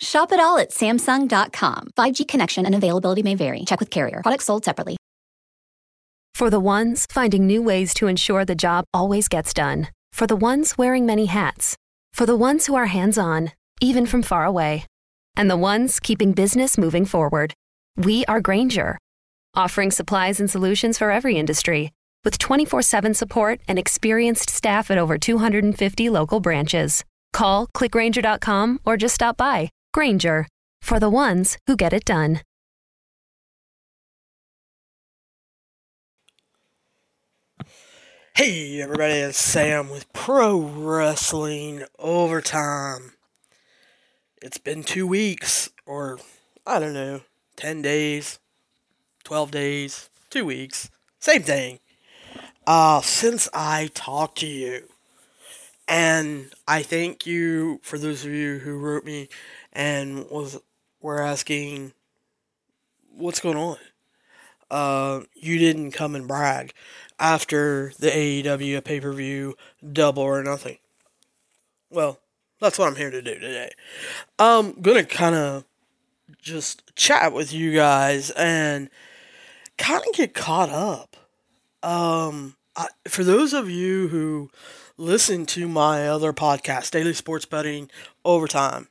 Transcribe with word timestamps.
Shop 0.00 0.32
it 0.32 0.40
all 0.40 0.58
at 0.58 0.70
Samsung.com. 0.70 1.88
5G 1.96 2.26
connection 2.26 2.66
and 2.66 2.74
availability 2.74 3.22
may 3.22 3.34
vary. 3.34 3.64
Check 3.64 3.80
with 3.80 3.90
carrier. 3.90 4.20
Products 4.22 4.46
sold 4.46 4.64
separately. 4.64 4.96
For 6.34 6.50
the 6.50 6.60
ones 6.60 7.04
finding 7.10 7.46
new 7.46 7.62
ways 7.62 7.92
to 7.94 8.06
ensure 8.06 8.44
the 8.44 8.54
job 8.54 8.84
always 8.94 9.28
gets 9.28 9.52
done. 9.52 9.88
For 10.12 10.26
the 10.26 10.36
ones 10.36 10.78
wearing 10.78 11.04
many 11.04 11.26
hats. 11.26 11.76
For 12.12 12.26
the 12.26 12.36
ones 12.36 12.66
who 12.66 12.76
are 12.76 12.86
hands 12.86 13.18
on, 13.18 13.52
even 13.80 14.06
from 14.06 14.22
far 14.22 14.44
away. 14.44 14.84
And 15.36 15.50
the 15.50 15.56
ones 15.56 15.98
keeping 16.00 16.32
business 16.32 16.78
moving 16.78 17.04
forward. 17.04 17.54
We 17.96 18.24
are 18.26 18.40
Grainger, 18.40 18.98
offering 19.54 19.90
supplies 19.90 20.38
and 20.38 20.48
solutions 20.48 20.98
for 20.98 21.10
every 21.10 21.36
industry 21.36 21.90
with 22.24 22.38
24 22.38 22.82
7 22.82 23.14
support 23.14 23.60
and 23.66 23.78
experienced 23.78 24.50
staff 24.50 24.90
at 24.90 24.98
over 24.98 25.18
250 25.18 26.10
local 26.10 26.40
branches. 26.40 27.04
Call 27.32 27.66
clickgranger.com 27.68 28.80
or 28.84 28.96
just 28.96 29.14
stop 29.14 29.36
by. 29.36 29.70
Grainger 29.92 30.46
for 30.82 31.00
the 31.00 31.10
ones 31.10 31.58
who 31.66 31.76
get 31.76 31.92
it 31.92 32.04
done. 32.04 32.40
Hey 38.36 38.80
everybody, 38.80 39.14
it's 39.14 39.36
Sam 39.38 39.90
with 39.90 40.12
Pro 40.12 40.60
Wrestling 40.60 41.84
Overtime. 41.98 43.14
It's 44.40 44.58
been 44.58 44.84
two 44.84 45.08
weeks, 45.08 45.70
or 45.86 46.18
I 46.64 46.78
don't 46.78 46.94
know, 46.94 47.22
10 47.56 47.82
days, 47.82 48.38
12 49.24 49.50
days, 49.50 50.10
two 50.30 50.44
weeks, 50.44 50.88
same 51.18 51.42
thing, 51.42 51.80
uh, 52.64 53.00
since 53.00 53.48
I 53.52 53.90
talked 53.92 54.38
to 54.38 54.46
you. 54.46 54.84
And 55.88 56.52
I 56.68 56.82
thank 56.82 57.26
you 57.26 57.80
for 57.82 57.98
those 57.98 58.24
of 58.24 58.30
you 58.30 58.58
who 58.58 58.78
wrote 58.78 59.04
me 59.04 59.28
and 59.78 60.28
was 60.28 60.58
were 61.00 61.22
asking 61.22 61.92
what's 63.14 63.40
going 63.40 63.56
on. 63.56 63.76
Uh, 64.70 65.20
you 65.34 65.56
didn't 65.58 65.92
come 65.92 66.14
and 66.14 66.28
brag 66.28 66.74
after 67.18 67.92
the 67.98 68.08
AEW 68.10 68.84
pay 68.84 69.00
per 69.00 69.12
view 69.12 69.56
double 69.90 70.24
or 70.24 70.42
nothing. 70.42 70.78
Well, 71.90 72.18
that's 72.60 72.78
what 72.78 72.88
I'm 72.88 72.96
here 72.96 73.10
to 73.10 73.22
do 73.22 73.34
today. 73.34 73.70
I'm 74.38 74.72
gonna 74.82 75.04
kind 75.04 75.36
of 75.36 75.64
just 76.42 76.94
chat 76.96 77.32
with 77.32 77.52
you 77.52 77.72
guys 77.72 78.30
and 78.32 78.90
kind 79.78 80.02
of 80.06 80.12
get 80.14 80.34
caught 80.34 80.70
up. 80.70 81.16
Um, 81.82 82.56
I, 82.76 82.88
for 83.06 83.22
those 83.22 83.54
of 83.54 83.70
you 83.70 84.08
who 84.08 84.50
listen 84.96 85.46
to 85.46 85.68
my 85.68 86.08
other 86.08 86.32
podcast, 86.32 86.90
Daily 86.90 87.14
Sports 87.14 87.44
Betting 87.44 87.88
Overtime, 88.24 88.88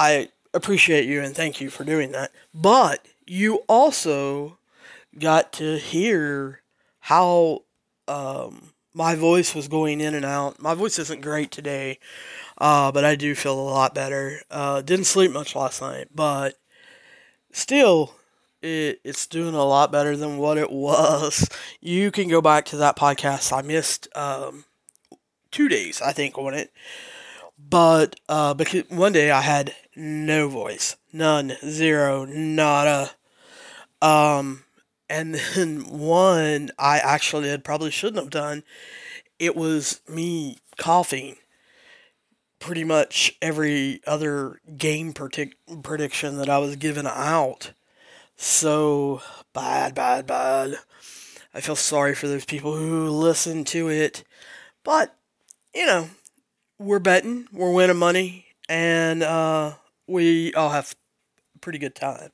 I 0.00 0.30
appreciate 0.54 1.04
you 1.04 1.20
and 1.20 1.36
thank 1.36 1.60
you 1.60 1.68
for 1.68 1.84
doing 1.84 2.12
that. 2.12 2.32
But 2.54 3.06
you 3.26 3.56
also 3.68 4.56
got 5.18 5.52
to 5.54 5.76
hear 5.76 6.62
how 7.00 7.64
um, 8.08 8.72
my 8.94 9.14
voice 9.14 9.54
was 9.54 9.68
going 9.68 10.00
in 10.00 10.14
and 10.14 10.24
out. 10.24 10.58
My 10.58 10.72
voice 10.72 10.98
isn't 10.98 11.20
great 11.20 11.50
today, 11.50 11.98
uh, 12.56 12.90
but 12.90 13.04
I 13.04 13.14
do 13.14 13.34
feel 13.34 13.60
a 13.60 13.60
lot 13.60 13.94
better. 13.94 14.40
Uh, 14.50 14.80
didn't 14.80 15.04
sleep 15.04 15.32
much 15.32 15.54
last 15.54 15.82
night, 15.82 16.08
but 16.14 16.54
still, 17.52 18.14
it, 18.62 19.02
it's 19.04 19.26
doing 19.26 19.54
a 19.54 19.64
lot 19.64 19.92
better 19.92 20.16
than 20.16 20.38
what 20.38 20.56
it 20.56 20.72
was. 20.72 21.46
You 21.82 22.10
can 22.10 22.26
go 22.28 22.40
back 22.40 22.64
to 22.66 22.78
that 22.78 22.96
podcast. 22.96 23.52
I 23.52 23.60
missed 23.60 24.08
um, 24.16 24.64
two 25.50 25.68
days, 25.68 26.00
I 26.00 26.12
think, 26.12 26.38
on 26.38 26.54
it. 26.54 26.72
But 27.68 28.18
uh, 28.28 28.54
because 28.54 28.88
one 28.88 29.12
day 29.12 29.30
I 29.30 29.42
had 29.42 29.74
no 29.94 30.48
voice, 30.48 30.96
none, 31.12 31.56
zero, 31.64 32.24
nada. 32.24 33.12
Um, 34.00 34.64
and 35.08 35.34
then 35.54 35.84
one 35.86 36.70
I 36.78 36.98
actually 36.98 37.48
had 37.48 37.64
probably 37.64 37.90
shouldn't 37.90 38.22
have 38.22 38.30
done. 38.30 38.62
It 39.38 39.56
was 39.56 40.00
me 40.08 40.58
coughing 40.78 41.36
pretty 42.58 42.84
much 42.84 43.36
every 43.40 44.00
other 44.06 44.60
game 44.76 45.12
predict- 45.12 45.82
prediction 45.82 46.36
that 46.36 46.48
I 46.48 46.58
was 46.58 46.76
giving 46.76 47.06
out. 47.06 47.72
So 48.36 49.22
bad, 49.52 49.94
bad, 49.94 50.26
bad. 50.26 50.76
I 51.52 51.60
feel 51.60 51.76
sorry 51.76 52.14
for 52.14 52.28
those 52.28 52.44
people 52.44 52.76
who 52.76 53.08
listen 53.10 53.64
to 53.66 53.88
it. 53.88 54.24
But, 54.84 55.16
you 55.74 55.84
know, 55.86 56.08
we're 56.80 56.98
betting, 56.98 57.46
we're 57.52 57.72
winning 57.72 57.98
money, 57.98 58.46
and 58.66 59.22
uh, 59.22 59.74
we 60.06 60.54
all 60.54 60.70
have 60.70 60.94
a 61.54 61.58
pretty 61.58 61.78
good 61.78 61.94
time. 61.94 62.30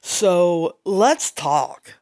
So 0.00 0.76
let's 0.84 1.32
talk. 1.32 1.94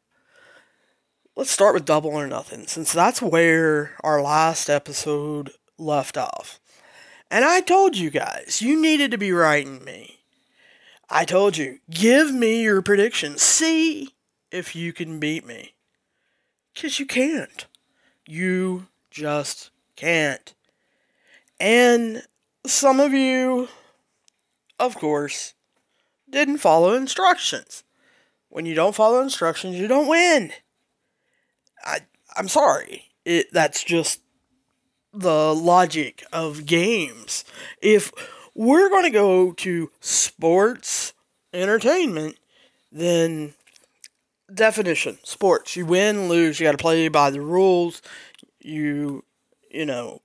Let's 1.35 1.51
start 1.51 1.73
with 1.73 1.87
double 1.87 2.11
or 2.11 2.27
nothing, 2.27 2.67
since 2.67 2.93
that's 2.93 3.23
where 3.23 3.93
our 4.05 4.21
last 4.21 4.69
episode 4.69 5.53
left 5.79 6.19
off. 6.19 6.61
And 7.31 7.47
I 7.47 7.63
told 7.63 7.97
you 7.97 8.11
guys, 8.11 8.61
you 8.61 8.79
needed 8.81 9.11
to 9.13 9.19
be 9.19 9.33
writing 9.33 9.83
me. 9.83 10.19
I 11.09 11.25
told 11.25 11.57
you, 11.57 11.79
give 11.89 12.33
me 12.35 12.63
your 12.63 12.83
predictions. 12.83 13.41
See 13.41 14.11
if 14.51 14.77
you 14.77 14.93
can 14.93 15.19
beat 15.19 15.47
me. 15.47 15.75
Because 16.75 17.01
you 17.01 17.07
can't. 17.07 17.67
You 18.27 18.89
just 19.11 19.71
can't. 19.97 20.55
And 21.61 22.23
some 22.67 22.99
of 22.99 23.13
you, 23.13 23.69
of 24.79 24.97
course, 24.97 25.55
didn't 26.29 26.59
follow 26.59 26.95
instructions. 26.95 27.85
When 28.49 28.67
you 28.67 28.75
don't 28.75 28.95
follow 28.95 29.21
instructions, 29.21 29.77
you 29.77 29.87
don't 29.87 30.09
win. 30.09 30.53
I 31.85 32.01
I'm 32.37 32.49
sorry. 32.49 33.11
It 33.25 33.53
that's 33.53 33.85
just 33.85 34.21
the 35.13 35.55
logic 35.55 36.25
of 36.33 36.67
games. 36.67 37.45
If 37.83 38.11
we're 38.55 38.89
going 38.89 39.05
to 39.05 39.11
go 39.11 39.53
to 39.53 39.91
sports 40.01 41.13
entertainment, 41.53 42.37
then 42.91 43.55
definition 44.53 45.19
sports. 45.25 45.77
You 45.77 45.87
win, 45.87 46.29
lose, 46.29 46.59
you 46.59 46.67
got 46.67 46.73
to 46.73 46.79
play 46.79 47.09
by 47.09 47.31
the 47.31 47.41
rules. 47.41 48.03
You 48.61 49.25
you 49.71 49.87
know, 49.87 50.23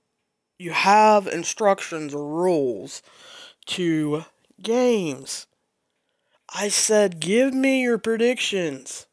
you 0.58 0.72
have 0.72 1.26
instructions 1.26 2.14
or 2.14 2.26
rules 2.26 3.02
to 3.66 4.24
games. 4.62 5.46
I 6.54 6.68
said, 6.68 7.20
give 7.20 7.52
me 7.52 7.82
your 7.82 7.98
predictions 7.98 9.06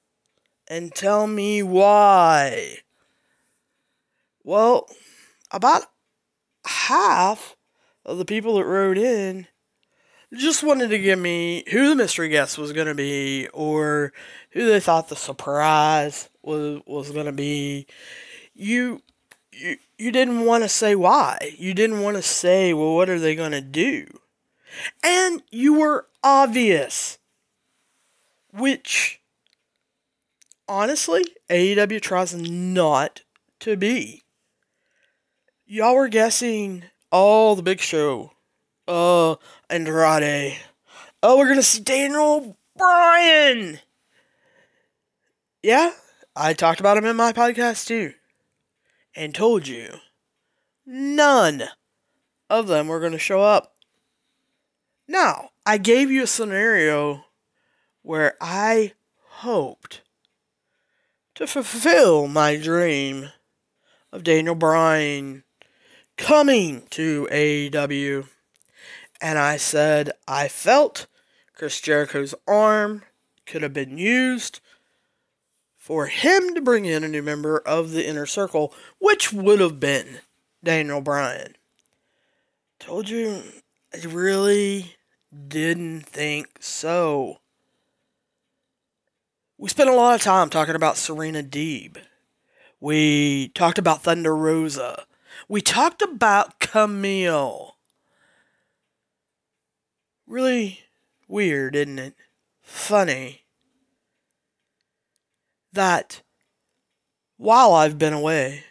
and 0.68 0.94
tell 0.94 1.28
me 1.28 1.64
why. 1.64 2.78
Well, 4.44 4.90
about 5.52 5.84
half 6.66 7.56
of 8.06 8.18
the 8.18 8.26
people 8.26 8.58
that 8.58 8.66
wrote 8.66 8.98
in 8.98 9.48
just 10.34 10.64
wanted 10.64 10.90
to 10.90 11.00
give 11.00 11.20
me 11.20 11.64
who 11.72 11.90
the 11.90 11.96
mystery 11.96 12.30
guest 12.30 12.58
was 12.58 12.74
going 12.74 12.88
to 12.88 12.96
be 12.96 13.48
or 13.54 14.14
who 14.52 14.66
they 14.66 14.80
thought 14.80 15.10
the 15.10 15.16
surprise 15.16 16.30
was 16.42 16.82
was 16.88 17.12
going 17.12 17.28
to 17.28 17.32
be. 17.32 17.86
You 18.54 19.02
you 19.60 19.78
you 19.98 20.12
didn't 20.12 20.46
want 20.46 20.64
to 20.64 20.70
say 20.70 20.96
why. 20.96 21.56
You 21.58 21.74
didn't 21.74 22.02
want 22.02 22.18
to 22.18 22.24
say, 22.24 22.74
well, 22.74 22.96
what 22.96 23.10
are 23.10 23.20
they 23.20 23.36
going 23.36 23.52
to 23.52 23.62
do? 23.62 24.08
And 25.04 25.44
you 25.52 25.80
were 25.80 26.08
obvious. 26.24 27.18
Which, 28.52 29.22
honestly, 30.68 31.24
AEW 31.50 32.02
tries 32.02 32.36
not 32.36 33.22
to 33.62 33.76
be. 33.78 34.24
Y'all 35.66 35.96
were 35.96 36.08
guessing, 36.08 36.84
oh, 37.12 37.56
the 37.56 37.64
big 37.64 37.80
show. 37.80 38.32
Uh, 38.88 39.36
Andrade. 39.70 40.60
Oh, 41.24 41.38
we're 41.38 41.56
to 41.56 41.64
see 41.64 41.82
Daniel 41.82 42.58
Bryan. 42.78 43.80
Yeah, 45.64 45.94
I 46.36 46.54
talked 46.54 46.82
about 46.82 46.98
him 46.98 47.06
in 47.06 47.16
my 47.16 47.32
podcast 47.32 47.88
too 47.88 48.14
and 49.16 49.34
told 49.34 49.68
you 49.68 50.00
none 50.86 51.64
of 52.50 52.68
them 52.68 52.88
were 52.88 53.00
going 53.00 53.12
to 53.12 53.20
show 53.20 53.42
up. 53.42 53.76
Now, 55.08 55.50
I 55.66 55.78
gave 55.78 56.12
you 56.12 56.24
a 56.24 56.28
scenario 56.28 57.26
where 58.02 58.36
I 58.42 58.94
hoped 59.28 60.02
to 61.36 61.48
fulfill 61.48 62.28
my 62.28 62.56
dream 62.56 63.30
of 64.12 64.24
Daniel 64.24 64.56
Bryan 64.56 65.44
coming 66.18 66.84
to 66.92 67.28
AEW. 67.32 68.28
And 69.22 69.40
I 69.40 69.58
said 69.58 70.12
I 70.28 70.48
felt 70.48 71.08
Chris 71.56 71.82
Jericho's 71.82 72.36
arm 72.48 73.04
could 73.46 73.64
have 73.64 73.74
been 73.74 73.98
used 73.98 74.60
for 75.84 76.06
him 76.06 76.56
to 76.56 76.62
bring 76.62 76.86
in 76.86 77.04
a 77.04 77.10
new 77.10 77.22
member 77.22 77.60
of 77.60 77.92
the 77.92 78.08
inner 78.08 78.26
circle, 78.26 78.74
which 79.00 79.34
would 79.34 79.60
have 79.60 79.82
been 79.82 80.22
Daniel 80.64 81.02
Bryan. 81.02 81.58
Told 82.80 83.10
you, 83.10 83.42
I 83.94 84.08
really 84.08 84.96
didn't 85.50 86.04
think 86.04 86.48
so. 86.62 87.40
We 89.58 89.68
spent 89.68 89.90
a 89.90 89.94
lot 89.94 90.16
of 90.16 90.22
time 90.22 90.50
talking 90.50 90.74
about 90.74 90.96
Serena 90.96 91.44
Deeb. 91.44 91.98
We 92.80 93.50
talked 93.50 93.78
about 93.78 94.04
Thunder 94.04 94.34
Rosa. 94.34 95.04
We 95.50 95.60
talked 95.60 96.02
about 96.02 96.62
Kamille. 96.62 97.74
Really 100.26 100.80
weird, 101.28 101.76
isn't 101.76 102.00
it? 102.00 102.14
Funny 102.62 103.43
that 105.74 106.22
while 107.38 107.74
I've 107.74 107.98
been 107.98 108.14
away, 108.14 108.64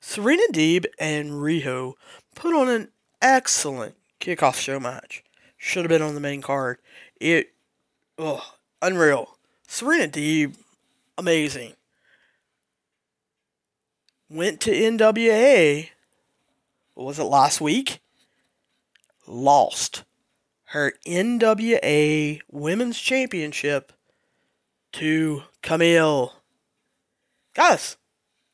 Serena 0.00 0.42
Deeb 0.52 0.86
and 0.98 1.30
Riho 1.30 1.94
put 2.34 2.54
on 2.54 2.68
an 2.68 2.88
excellent 3.20 3.96
kickoff 4.20 4.56
show 4.56 4.78
match. 4.78 5.24
Should 5.56 5.84
have 5.84 5.88
been 5.88 6.02
on 6.02 6.14
the 6.14 6.20
main 6.20 6.42
card. 6.42 6.78
It, 7.20 7.52
oh, 8.18 8.54
unreal. 8.82 9.38
Serena 9.66 10.08
Deeb, 10.08 10.56
amazing. 11.16 11.72
Went 14.28 14.60
to 14.60 14.70
NWA. 14.70 15.88
Was 16.94 17.18
it 17.18 17.24
last 17.24 17.60
week? 17.60 18.00
Lost 19.26 20.04
her 20.66 20.92
NWA 21.06 22.40
Women's 22.50 22.98
Championship 22.98 23.92
to 24.94 25.42
Kamille. 25.62 26.30
Guys, 27.54 27.96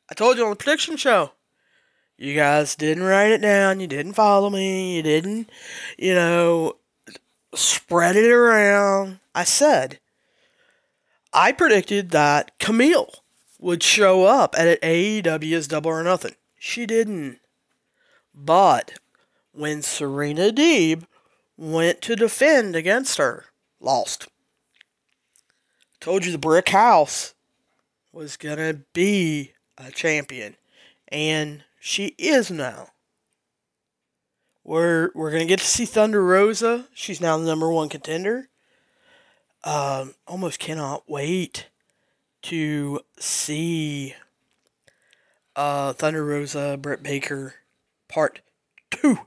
I 0.09 0.13
told 0.13 0.37
you 0.37 0.43
on 0.43 0.49
the 0.49 0.55
prediction 0.55 0.97
show. 0.97 1.31
You 2.17 2.35
guys 2.35 2.75
didn't 2.75 3.03
write 3.03 3.31
it 3.31 3.41
down. 3.41 3.79
You 3.79 3.87
didn't 3.87 4.13
follow 4.13 4.49
me. 4.49 4.97
You 4.97 5.03
didn't, 5.03 5.49
you 5.97 6.13
know, 6.13 6.77
spread 7.53 8.15
it 8.15 8.29
around. 8.29 9.19
I 9.33 9.43
said, 9.43 9.99
I 11.33 11.51
predicted 11.51 12.11
that 12.11 12.57
Kamille 12.59 13.15
would 13.59 13.83
show 13.83 14.25
up 14.25 14.55
at 14.57 14.81
AEW's 14.81 15.67
Double 15.67 15.91
or 15.91 16.03
Nothing. 16.03 16.35
She 16.57 16.85
didn't. 16.85 17.39
But 18.33 18.93
when 19.51 19.81
Serena 19.81 20.51
Deeb 20.51 21.03
went 21.57 22.01
to 22.01 22.15
defend 22.15 22.75
against 22.75 23.17
her, 23.17 23.45
lost. 23.79 24.27
Told 26.01 26.25
you 26.25 26.31
the 26.31 26.39
brick 26.39 26.69
house 26.69 27.35
was 28.11 28.35
gonna 28.35 28.73
be 28.91 29.53
a 29.77 29.91
champion, 29.91 30.55
and 31.09 31.63
she 31.79 32.15
is 32.17 32.49
now. 32.49 32.87
We're 34.63 35.11
we're 35.13 35.29
gonna 35.29 35.45
get 35.45 35.59
to 35.59 35.65
see 35.65 35.85
Thunder 35.85 36.25
Rosa. 36.25 36.87
She's 36.95 37.21
now 37.21 37.37
the 37.37 37.45
number 37.45 37.71
one 37.71 37.87
contender. 37.87 38.49
Um, 39.63 40.15
almost 40.27 40.57
cannot 40.57 41.07
wait 41.07 41.67
to 42.43 43.01
see 43.19 44.15
uh, 45.55 45.93
Thunder 45.93 46.25
Rosa 46.25 46.79
Britt 46.81 47.03
Baker 47.03 47.53
part 48.07 48.41
two. 48.89 49.19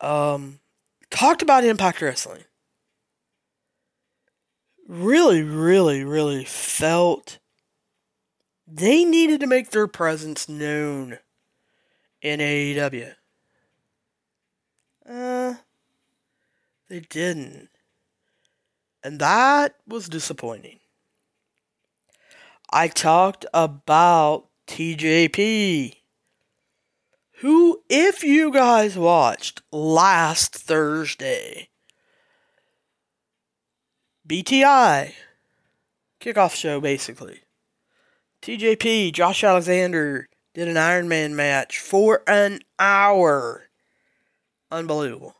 Um, 0.00 0.60
talked 1.10 1.42
about 1.42 1.64
Impact 1.64 2.00
Wrestling 2.00 2.44
really, 4.86 5.42
really, 5.42 6.04
really 6.04 6.44
felt 6.44 7.38
they 8.66 9.04
needed 9.04 9.40
to 9.40 9.46
make 9.46 9.70
their 9.70 9.86
presence 9.86 10.48
known 10.48 11.18
in 12.20 12.40
AEW. 12.40 13.14
Uh, 15.08 15.54
they 16.88 17.00
didn't. 17.00 17.68
And 19.04 19.20
that 19.20 19.76
was 19.86 20.08
disappointing. 20.08 20.80
I 22.70 22.88
talked 22.88 23.46
about 23.54 24.48
TJP, 24.66 25.94
who, 27.38 27.82
if 27.88 28.24
you 28.24 28.50
guys 28.50 28.98
watched 28.98 29.62
last 29.70 30.56
Thursday, 30.56 31.68
BTI. 34.26 35.14
Kickoff 36.20 36.54
show, 36.54 36.80
basically. 36.80 37.42
TJP, 38.42 39.12
Josh 39.12 39.44
Alexander, 39.44 40.28
did 40.54 40.68
an 40.68 40.76
Iron 40.76 41.06
Man 41.08 41.36
match 41.36 41.78
for 41.78 42.22
an 42.26 42.60
hour. 42.78 43.68
Unbelievable. 44.70 45.34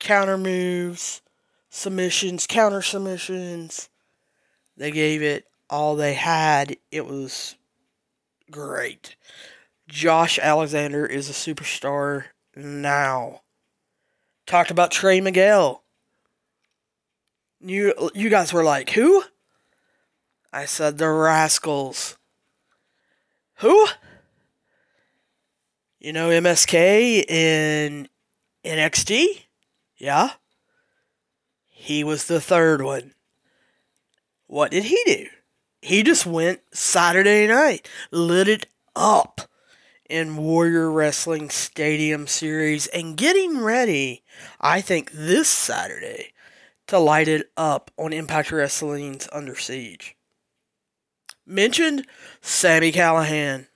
Counter 0.00 0.36
moves, 0.36 1.22
submissions, 1.70 2.46
counter 2.46 2.82
submissions. 2.82 3.88
They 4.76 4.90
gave 4.90 5.22
it 5.22 5.46
all 5.70 5.94
they 5.94 6.14
had. 6.14 6.76
It 6.90 7.06
was 7.06 7.56
great. 8.50 9.16
Josh 9.88 10.38
Alexander 10.40 11.06
is 11.06 11.28
a 11.28 11.32
superstar 11.32 12.24
now. 12.56 13.42
Talked 14.46 14.70
about 14.70 14.90
Trey 14.90 15.20
Miguel. 15.20 15.81
You 17.64 18.10
you 18.14 18.28
guys 18.28 18.52
were 18.52 18.64
like, 18.64 18.90
who? 18.90 19.22
I 20.52 20.64
said 20.64 20.98
the 20.98 21.04
Rascalz. 21.04 22.16
Who? 23.58 23.86
You 26.00 26.12
know 26.12 26.30
MSK 26.30 27.30
in 27.30 28.08
NXT? 28.64 29.44
Yeah. 29.96 30.30
He 31.68 32.02
was 32.02 32.26
the 32.26 32.40
third 32.40 32.82
one. 32.82 33.14
What 34.46 34.72
did 34.72 34.84
he 34.84 35.00
do? 35.06 35.26
He 35.80 36.02
just 36.02 36.26
went 36.26 36.60
Saturday 36.72 37.46
night, 37.46 37.88
lit 38.10 38.48
it 38.48 38.66
up 38.94 39.42
in 40.10 40.36
Warrior 40.36 40.90
Wrestling 40.90 41.50
Stadium 41.50 42.26
Series, 42.26 42.88
and 42.88 43.16
getting 43.16 43.58
ready, 43.60 44.22
I 44.60 44.80
think, 44.80 45.10
this 45.12 45.48
Saturday 45.48 46.31
to 46.86 46.98
light 46.98 47.28
it 47.28 47.50
up 47.56 47.90
on 47.96 48.12
Impact 48.12 48.52
Wrestling's 48.52 49.28
Under 49.32 49.56
Siege. 49.56 50.16
Mentioned 51.46 52.06
Sami 52.40 52.92
Callihan. 52.92 53.66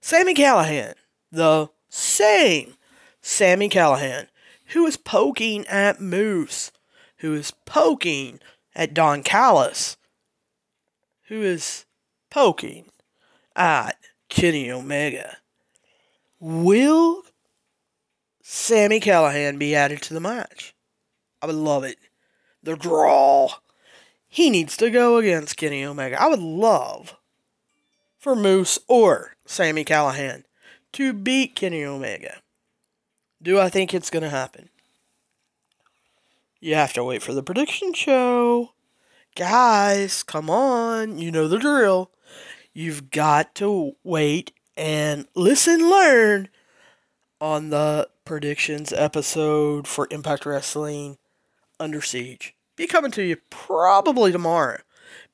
Sami 0.00 0.34
Callihan, 0.34 0.94
the 1.30 1.68
same 1.88 2.74
Sami 3.20 3.68
Callihan, 3.68 4.28
who 4.66 4.86
is 4.86 4.96
poking 4.96 5.66
at 5.66 6.00
Moose, 6.00 6.72
who 7.18 7.34
is 7.34 7.52
poking 7.66 8.40
at 8.74 8.94
Don 8.94 9.22
Callis, 9.22 9.96
who 11.28 11.42
is 11.42 11.84
poking 12.30 12.86
at 13.56 13.96
Kenny 14.28 14.70
Omega. 14.70 15.38
Will 16.40 17.22
Sami 18.42 19.00
Callihan 19.00 19.58
be 19.58 19.74
added 19.74 20.00
to 20.02 20.14
the 20.14 20.20
match? 20.20 20.74
I 21.42 21.46
would 21.46 21.54
love 21.54 21.84
it. 21.84 21.98
The 22.62 22.76
draw. 22.76 23.50
He 24.28 24.50
needs 24.50 24.76
to 24.78 24.90
go 24.90 25.16
against 25.16 25.56
Kenny 25.56 25.84
Omega. 25.84 26.20
I 26.20 26.28
would 26.28 26.40
love 26.40 27.16
for 28.18 28.36
Moose 28.36 28.78
or 28.88 29.36
Sami 29.46 29.84
Callihan 29.84 30.44
to 30.92 31.12
beat 31.12 31.54
Kenny 31.54 31.84
Omega. 31.84 32.42
Do 33.40 33.58
I 33.58 33.68
think 33.68 33.94
it's 33.94 34.10
going 34.10 34.24
to 34.24 34.30
happen? 34.30 34.68
You 36.60 36.74
have 36.74 36.92
to 36.94 37.04
wait 37.04 37.22
for 37.22 37.32
the 37.32 37.42
prediction 37.42 37.92
show. 37.94 38.72
Guys, 39.36 40.24
come 40.24 40.50
on. 40.50 41.18
You 41.18 41.30
know 41.30 41.46
the 41.46 41.58
drill. 41.58 42.10
You've 42.74 43.10
got 43.10 43.54
to 43.56 43.94
wait 44.02 44.52
and 44.76 45.26
listen, 45.34 45.88
learn 45.88 46.48
on 47.40 47.70
the 47.70 48.08
predictions 48.24 48.92
episode 48.92 49.86
for 49.86 50.08
Impact 50.10 50.44
Wrestling 50.44 51.18
under 51.80 52.00
Siege. 52.00 52.54
Be 52.76 52.86
coming 52.86 53.10
to 53.12 53.22
you 53.22 53.36
probably 53.50 54.32
tomorrow 54.32 54.80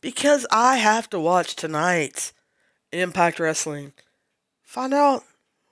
because 0.01 0.47
I 0.51 0.77
have 0.77 1.11
to 1.11 1.21
watch 1.21 1.57
tonight's 1.57 2.33
Impact 2.93 3.39
Wrestling. 3.39 3.93
Find 4.63 4.95
out 4.95 5.25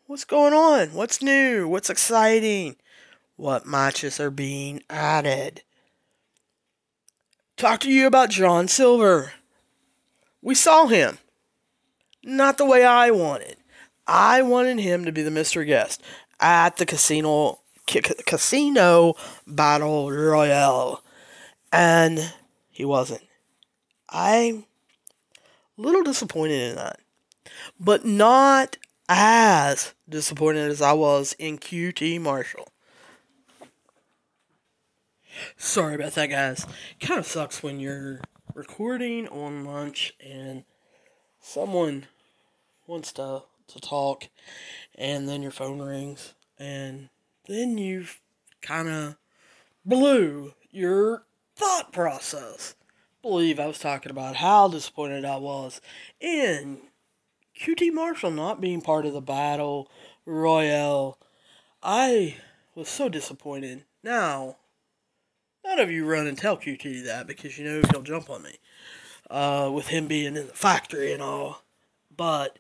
what's 0.07 0.25
going 0.25 0.53
on, 0.53 0.89
what's 0.95 1.23
new, 1.23 1.67
what's 1.67 1.91
exciting, 1.91 2.77
what 3.37 3.67
matches 3.67 4.21
are 4.21 4.31
being 4.31 4.83
added. 4.91 5.63
Talk 7.57 7.81
to 7.81 7.91
you 7.91 8.07
about 8.07 8.31
John 8.31 8.69
Silver. 8.69 9.33
We 10.43 10.55
saw 10.55 10.87
him. 10.87 11.19
Not 12.23 12.59
the 12.59 12.67
way 12.67 12.85
I 12.85 13.11
wanted. 13.11 13.57
I 14.07 14.43
wanted 14.43 14.79
him 14.81 15.05
to 15.05 15.13
be 15.13 15.23
the 15.23 15.31
Mr. 15.31 15.67
Guest 15.67 16.03
at 16.39 16.77
the 16.77 16.87
casino 16.87 17.61
ca- 17.89 18.15
casino 18.27 19.15
battle 19.47 20.11
royale, 20.11 21.03
and 21.73 22.33
he 22.71 22.85
wasn't. 22.85 23.23
I'm 24.09 24.65
a 25.79 25.81
little 25.81 26.03
disappointed 26.03 26.71
in 26.71 26.77
that, 26.77 27.01
but 27.81 28.05
not 28.05 28.77
as 29.09 29.95
disappointed 30.09 30.71
as 30.71 30.83
I 30.83 30.93
was 30.93 31.35
in 31.39 31.59
QT 31.59 32.21
Marshall. 32.21 32.69
Sorry 35.57 35.95
about 35.95 36.13
that, 36.13 36.27
guys. 36.27 36.67
Kind 37.01 37.19
of 37.19 37.27
sucks 37.27 37.63
when 37.63 37.81
you're 37.81 38.21
recording 38.55 39.29
on 39.29 39.65
lunch 39.65 40.13
and 40.21 40.65
someone 41.41 42.07
wants 42.87 43.13
to 43.15 43.43
to 43.69 43.81
talk, 43.81 44.29
and 44.97 45.27
then 45.29 45.41
your 45.41 45.51
phone 45.51 45.81
rings, 45.81 46.35
and 46.59 47.09
then 47.47 47.79
you've 47.79 48.21
kind 48.61 48.89
of 48.89 49.17
blew 49.85 50.55
your 50.71 51.25
thought 51.57 51.93
process. 51.93 52.75
Believe 53.23 53.61
I 53.61 53.67
was 53.67 53.79
talking 53.79 54.11
about 54.11 54.37
how 54.37 54.69
disappointed 54.69 55.25
I 55.25 55.37
was 55.37 55.81
in 56.21 56.79
QT 57.61 57.93
Marshall 57.93 58.31
not 58.31 58.61
being 58.61 58.81
part 58.81 59.07
of 59.07 59.13
the 59.13 59.21
battle 59.21 59.89
royale. 60.27 61.19
I 61.83 62.37
was 62.75 62.89
so 62.89 63.09
disappointed. 63.09 63.85
Now, 64.03 64.57
none 65.65 65.79
of 65.79 65.91
you 65.91 66.05
run 66.05 66.27
and 66.27 66.37
tell 66.37 66.57
QT 66.57 67.05
that 67.05 67.27
because 67.27 67.59
you 67.59 67.65
know 67.65 67.83
he'll 67.91 68.03
jump 68.03 68.31
on 68.31 68.43
me. 68.43 68.59
Uh, 69.31 69.71
with 69.73 69.87
him 69.89 70.09
being 70.09 70.37
in 70.37 70.47
the 70.47 70.53
factory 70.53 71.13
and 71.13 71.23
all. 71.23 71.63
But 72.15 72.59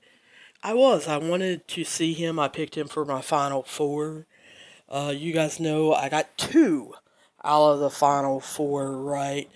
I 0.62 0.74
was. 0.74 1.06
I 1.06 1.18
wanted 1.18 1.68
to 1.68 1.84
see 1.84 2.14
him. 2.14 2.38
I 2.38 2.48
picked 2.48 2.76
him 2.76 2.88
for 2.88 3.04
my 3.04 3.20
final 3.20 3.62
four. 3.62 4.26
Uh, 4.92 5.14
you 5.16 5.32
guys 5.32 5.58
know 5.58 5.94
I 5.94 6.10
got 6.10 6.36
two 6.36 6.92
out 7.42 7.72
of 7.72 7.80
the 7.80 7.88
final 7.88 8.40
four 8.40 9.00
right. 9.00 9.48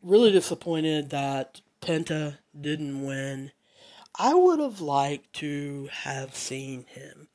Really 0.00 0.30
disappointed 0.30 1.10
that 1.10 1.60
Penta 1.82 2.38
didn't 2.58 3.04
win. 3.04 3.50
I 4.16 4.34
would 4.34 4.60
have 4.60 4.80
liked 4.80 5.32
to 5.34 5.88
have 5.90 6.36
seen 6.36 6.84
him 6.84 7.26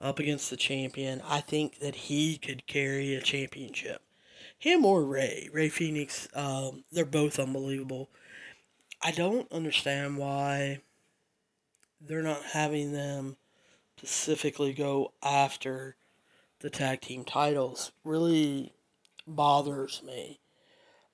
up 0.00 0.18
against 0.18 0.50
the 0.50 0.56
champion. 0.56 1.22
I 1.24 1.40
think 1.40 1.78
that 1.78 1.94
he 1.94 2.36
could 2.36 2.66
carry 2.66 3.14
a 3.14 3.20
championship. 3.20 4.02
Him 4.58 4.84
or 4.84 5.04
Rey. 5.04 5.48
Rey 5.52 5.68
Fenix, 5.68 6.26
um, 6.34 6.82
they're 6.90 7.04
both 7.04 7.38
unbelievable. 7.38 8.10
I 9.00 9.12
don't 9.12 9.50
understand 9.52 10.18
why 10.18 10.80
they're 12.00 12.22
not 12.22 12.42
having 12.42 12.92
them 12.92 13.36
specifically 13.98 14.72
go 14.72 15.12
after 15.22 15.94
the 16.60 16.70
tag 16.70 17.00
team 17.00 17.24
titles 17.24 17.92
really 18.04 18.72
bothers 19.26 20.02
me. 20.04 20.40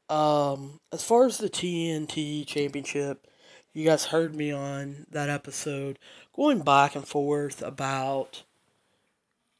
Um, 0.08 0.80
as 0.92 1.02
far 1.02 1.26
as 1.26 1.38
the 1.38 1.48
TNT 1.48 2.46
championship, 2.46 3.26
you 3.72 3.84
guys 3.84 4.06
heard 4.06 4.34
me 4.34 4.52
on 4.52 5.06
that 5.10 5.28
episode 5.28 5.98
going 6.34 6.60
back 6.60 6.94
and 6.94 7.06
forth 7.06 7.62
about, 7.62 8.44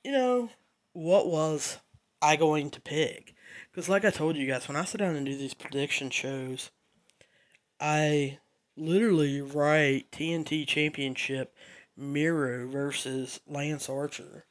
you 0.03 0.13
know, 0.13 0.51
what 0.93 1.27
was 1.27 1.79
I 2.23 2.37
going 2.37 2.71
to 2.71 2.81
pick? 2.81 3.35
Because, 3.71 3.89
like 3.89 4.05
I 4.05 4.11
told 4.11 4.37
you 4.37 4.47
guys, 4.47 4.69
when 4.69 4.77
I 4.77 4.85
sit 4.85 4.99
down 4.99 5.17
and 5.17 5.27
do 5.27 5.37
these 5.37 5.55
prediction 5.55 6.11
shows, 6.11 6.71
I 7.81 8.39
literally 8.77 9.41
write 9.41 10.11
TNT 10.13 10.67
Championship 10.67 11.55
Miro 11.97 12.69
versus 12.69 13.41
Lance 13.47 13.89
Archer. 13.89 14.45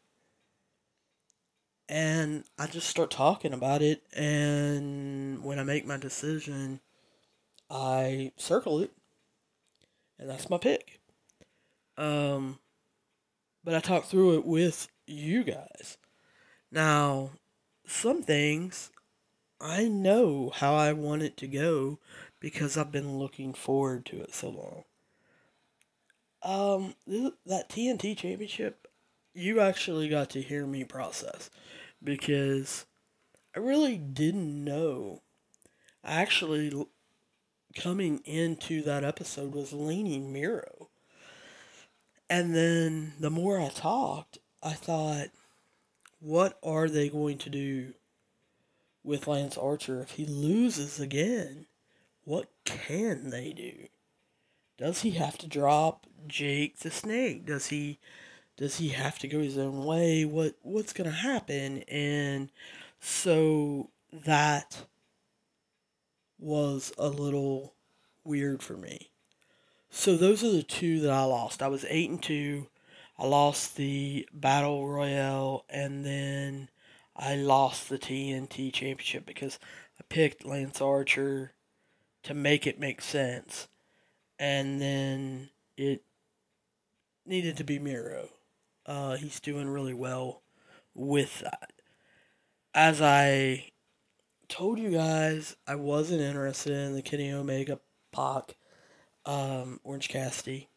And 1.90 2.46
I 2.58 2.68
just 2.68 2.90
start 2.90 3.12
talking 3.12 3.54
about 3.54 3.82
it, 3.82 4.04
and 4.16 5.44
when 5.44 5.60
I 5.60 5.64
make 5.64 5.86
my 5.86 5.98
decision, 5.98 6.80
I 7.70 8.32
circle 8.38 8.80
it, 8.80 8.92
and 10.18 10.30
that's 10.30 10.50
my 10.50 10.58
pick. 10.58 11.02
Um, 11.98 12.60
but 13.64 13.76
I 13.76 13.80
talk 13.80 14.06
through 14.06 14.38
it 14.38 14.46
with 14.46 14.88
you 15.06 15.44
guys. 15.44 15.98
Now, 16.72 17.32
some 17.86 18.24
things 18.24 18.90
I 19.64 19.88
know 19.88 20.52
how 20.54 20.76
I 20.76 20.92
want 20.92 21.22
it 21.22 21.38
to 21.38 21.48
go 21.48 22.00
because 22.42 22.76
I've 22.76 22.92
been 22.92 23.18
looking 23.18 23.54
forward 23.54 24.06
to 24.08 24.22
it 24.22 24.34
so 24.34 24.50
long. 24.50 24.84
Um, 26.44 26.96
that 27.46 27.70
TNT 27.70 28.18
championship, 28.18 28.83
you 29.34 29.60
actually 29.60 30.10
got 30.10 30.30
to 30.32 30.42
hear 30.42 30.66
me 30.66 30.84
process 30.84 31.50
because 32.04 32.86
I 33.56 33.60
really 33.60 33.98
didn't 33.98 34.64
know. 34.64 35.22
Actually, 36.04 36.86
coming 37.76 38.20
into 38.26 38.82
that 38.84 39.04
episode, 39.04 39.54
was 39.54 39.74
leaning 39.74 40.34
Miro. 40.34 40.90
And 42.30 42.56
then 42.56 43.14
the 43.20 43.30
more 43.30 43.60
I 43.60 43.70
talked, 43.70 44.40
I 44.62 44.74
thought, 44.74 45.28
what 46.20 46.58
are 46.64 46.90
they 46.90 47.10
going 47.10 47.38
to 47.40 47.50
do 47.50 47.94
with 49.04 49.28
Lance 49.28 49.58
Archer 49.58 50.02
if 50.02 50.12
he 50.12 50.26
loses 50.26 51.00
again? 51.00 51.68
what 52.26 52.50
can 52.66 53.30
they 53.30 53.54
do? 53.54 53.88
Does 54.78 55.02
he 55.02 55.12
have 55.12 55.38
to 55.40 55.48
drop 55.48 56.08
Jake 56.28 56.80
the 56.80 56.92
Snake? 56.92 57.46
Does 57.46 57.68
he 57.68 58.00
does 58.58 58.78
he 58.78 58.90
have 58.90 59.20
to 59.20 59.28
go 59.28 59.40
his 59.40 59.58
own 59.58 59.86
way? 59.86 60.26
What 60.26 60.56
what's 60.62 60.94
gonna 60.94 61.12
happen? 61.12 61.84
And 61.88 62.52
so 63.00 63.90
that 64.12 64.86
was 66.40 66.94
a 66.98 67.08
little 67.08 67.74
weird 68.24 68.62
for 68.62 68.78
me. 68.78 69.10
So 69.90 70.18
those 70.18 70.44
are 70.44 70.52
the 70.52 70.64
two 70.64 71.00
that 71.02 71.12
I 71.12 71.24
lost. 71.24 71.62
I 71.62 71.68
was 71.68 71.86
eight 71.90 72.10
and 72.10 72.22
two. 72.22 72.68
I 73.18 73.26
lost 73.26 73.76
the 73.76 74.28
battle 74.34 74.88
royale, 74.88 75.66
and 75.70 76.04
then 76.04 76.70
I 77.16 77.36
lost 77.36 77.90
the 77.90 78.00
TNT 78.00 78.74
championship 78.74 79.26
because 79.26 79.60
I 80.00 80.04
picked 80.10 80.46
Lance 80.46 80.82
Archer 80.82 81.54
to 82.24 82.34
make 82.34 82.66
it 82.66 82.80
make 82.80 83.02
sense. 83.02 83.68
And 84.40 84.82
then 84.82 85.50
it 85.78 86.04
needed 87.26 87.56
to 87.58 87.64
be 87.64 87.78
Miro. 87.78 88.30
Uh, 88.86 89.16
he's 89.16 89.40
doing 89.40 89.68
really 89.68 89.94
well 89.94 90.42
with 90.94 91.40
that. 91.40 91.72
As 92.74 93.02
I 93.02 93.72
told 94.48 94.80
you 94.80 94.92
guys, 94.92 95.56
I 95.68 95.76
wasn't 95.76 96.22
interested 96.22 96.74
in 96.74 96.94
the 96.94 97.02
Kenny 97.02 97.32
Omega 97.32 97.80
Pac 98.12 98.56
um, 99.26 99.80
Orange 99.84 100.10
Cassidy. 100.10 100.70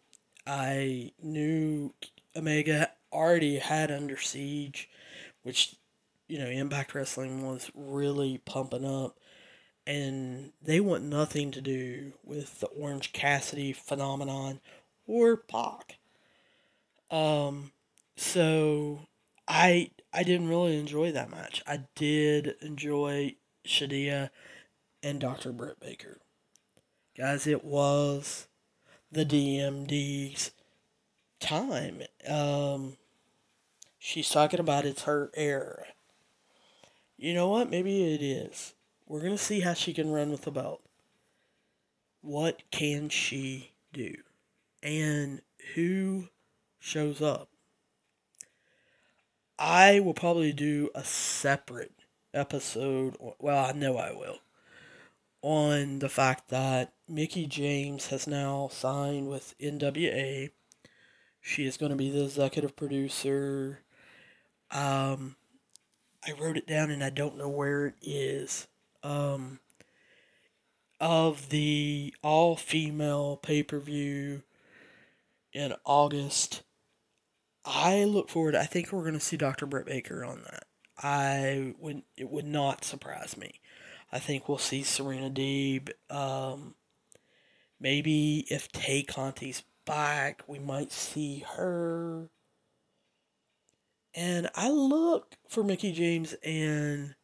I 0.47 1.13
knew 1.23 1.93
Omega 2.37 2.91
already 3.13 3.59
had 3.59 3.91
Under 3.91 4.19
Siege, 4.19 4.89
which, 5.43 5.77
you 6.29 6.39
know, 6.39 6.47
Impact 6.47 6.95
Wrestling 6.95 7.47
was 7.47 7.71
really 7.75 8.39
pumping 8.39 8.85
up 8.85 9.19
and 9.87 10.53
they 10.61 10.81
want 10.81 11.05
nothing 11.05 11.51
to 11.53 11.61
do 11.61 12.13
with 12.25 12.61
the 12.61 12.67
Orange 12.67 13.13
Cassidy 13.13 13.73
phenomenon 13.73 14.61
or 15.07 15.37
Pac. 15.37 15.99
Um, 17.11 17.71
so 18.17 19.01
I 19.47 19.91
I 20.13 20.23
didn't 20.23 20.49
really 20.49 20.79
enjoy 20.79 21.13
that 21.13 21.31
match. 21.31 21.63
I 21.67 21.81
did 21.95 22.57
enjoy 22.63 23.37
Shida 23.67 24.31
and 25.03 25.21
Dr. 25.21 25.53
Britt 25.53 25.79
Baker. 25.79 26.19
Guys, 27.17 27.47
it 27.47 27.65
was 27.65 28.49
the 29.13 29.25
DMD's 29.25 30.53
time. 31.41 32.03
Um, 32.29 32.97
she's 33.99 34.31
talking 34.31 34.61
about 34.61 34.85
it's 34.85 35.03
her 35.03 35.31
era. 35.35 35.85
You 37.17 37.35
know 37.35 37.49
what? 37.49 37.71
Maybe 37.71 38.15
it 38.15 38.23
is. 38.23 38.75
We're 39.07 39.21
going 39.21 39.33
to 39.33 39.39
see 39.39 39.61
how 39.61 39.75
she 39.75 39.95
can 39.95 40.11
run 40.11 40.31
with 40.31 40.43
the 40.43 40.51
belt. 40.51 40.83
What 42.21 42.63
can 42.71 43.09
she 43.09 43.73
do? 43.93 44.15
And 44.83 45.41
who 45.75 46.29
shows 46.79 47.23
up? 47.23 47.49
I 49.59 50.01
will 50.01 50.15
probably 50.15 50.53
do 50.53 50.91
a 50.95 51.05
separate 51.05 51.93
episode. 52.35 53.17
Well, 53.39 53.65
I 53.65 53.73
know 53.73 53.97
I 53.97 54.13
will. 54.13 54.39
On 55.43 56.01
the 56.01 56.09
fact 56.09 56.49
that 56.49 56.93
Mickie 57.09 57.47
James 57.47 58.09
has 58.09 58.27
now 58.27 58.69
signed 58.71 59.29
with 59.29 59.55
NWA. 59.61 60.51
She 61.41 61.67
is 61.67 61.77
going 61.77 61.91
to 61.91 61.97
be 61.97 62.11
the 62.11 62.25
executive 62.25 62.75
producer. 62.75 63.81
Um, 64.73 65.37
I 66.27 66.33
wrote 66.33 66.57
it 66.57 66.67
down 66.67 66.91
and 66.91 67.05
I 67.05 67.11
don't 67.11 67.39
know 67.39 67.49
where 67.49 67.87
it 67.87 67.95
is. 68.03 68.67
Um, 69.05 69.61
of 70.99 71.51
the 71.51 72.15
all 72.23 72.57
female 72.57 73.37
pay 73.37 73.63
per 73.63 73.79
view 73.79 74.43
in 75.53 75.75
August. 75.85 76.63
I 77.67 78.05
look 78.05 78.29
forward. 78.29 78.55
I 78.55 78.65
think 78.65 78.93
we're 78.93 79.03
going 79.03 79.15
to 79.15 79.21
see 79.21 79.37
Dr. 79.37 79.67
Britt 79.67 79.87
Baker 79.87 80.25
on 80.25 80.43
that. 80.45 80.65
I 80.97 81.75
would. 81.79 82.03
It 82.17 82.31
would 82.31 82.47
not 82.47 82.85
surprise 82.85 83.37
me. 83.37 83.61
I 84.13 84.21
think 84.21 84.49
we'll 84.49 84.57
see 84.57 84.85
Serena 84.85 85.29
Deeb. 85.29 85.91
Um, 86.09 86.77
maybe 87.81 88.47
if 88.49 88.71
Tay 88.71 89.03
Conti's 89.03 89.65
back, 89.85 90.43
we 90.47 90.59
might 90.59 90.93
see 90.93 91.45
her. 91.57 92.31
And 94.15 94.49
I 94.55 94.71
look 94.71 95.35
for 95.49 95.63
Mickie 95.63 95.93
James 95.93 96.35
and 96.43 97.17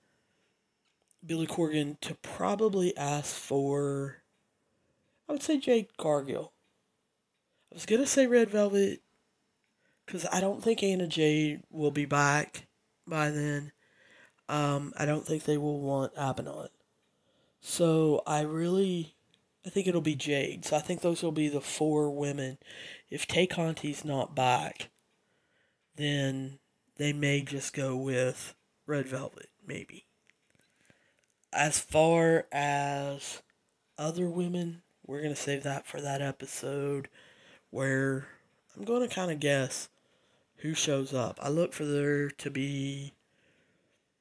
Billy 1.25 1.47
Corgan 1.47 1.99
to 2.01 2.15
probably 2.17 2.95
ask 2.97 3.35
for, 3.35 4.23
I 5.29 5.33
would 5.33 5.43
say 5.43 5.59
Jade 5.59 5.97
Cargill. 5.97 6.53
I 7.71 7.77
was 7.77 7.87
going 7.87 8.03
to 8.03 8.07
say 8.07 8.27
Red 8.27 8.51
Velvet 8.51 9.01
because 10.07 10.27
I 10.33 10.41
don't 10.41 10.63
think 10.63 10.83
Anna 10.83 11.07
Jay 11.07 11.61
will 11.71 11.91
be 11.91 12.05
back 12.05 12.67
by 13.07 13.31
then. 13.31 13.73
Um, 14.49 14.93
I 14.99 15.07
don't 15.07 15.27
think 15.27 15.45
they 15.45 15.57
will 15.57 15.81
want 15.81 16.13
Abaddon. 16.17 16.69
So 17.61 18.23
I 18.27 18.43
really, 18.43 19.15
I 19.65 19.71
think 19.71 19.87
it'll 19.87 20.01
be 20.01 20.17
Jade. 20.17 20.65
So 20.65 20.77
I 20.77 20.81
think 20.81 21.01
those 21.01 21.23
will 21.23 21.33
be 21.33 21.49
the 21.49 21.61
four 21.61 22.11
women. 22.11 22.59
If 23.09 23.27
Tay 23.27 23.47
Conti's 23.47 24.05
not 24.05 24.35
back, 24.35 24.91
then 25.97 26.59
they 26.97 27.13
may 27.13 27.43
just 27.43 27.73
go 27.73 27.97
with 27.97 28.55
Red 28.87 29.07
Velvet, 29.07 29.49
maybe. 29.67 30.07
As 31.53 31.79
far 31.79 32.47
as 32.51 33.43
other 33.99 34.29
women, 34.29 34.83
we're 35.07 35.23
going 35.23 35.35
to 35.35 35.41
save 35.41 35.63
that 35.63 35.87
for 35.87 36.01
that 36.01 36.23
episode 36.23 37.09
where 37.71 38.27
I'm 38.77 38.85
going 38.85 39.07
to 39.07 39.15
kind 39.15 39.31
of 39.31 39.41
guess 39.41 39.89
who 40.63 40.75
shows 40.75 41.13
up. 41.13 41.39
I 41.43 41.49
look 41.49 41.73
for 41.73 41.85
there 41.85 42.31
to 42.31 42.51
be 42.51 43.15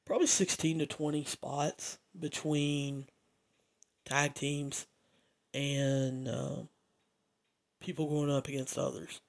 probably 0.04 0.26
16 0.26 0.80
to 0.80 0.86
20 0.86 1.24
spots 1.24 1.98
between 2.18 3.06
tag 4.04 4.34
teams 4.34 4.86
and 5.54 6.28
uh, 6.28 6.56
people 7.80 8.08
going 8.08 8.30
up 8.30 8.48
against 8.48 8.76
others. 8.76 9.20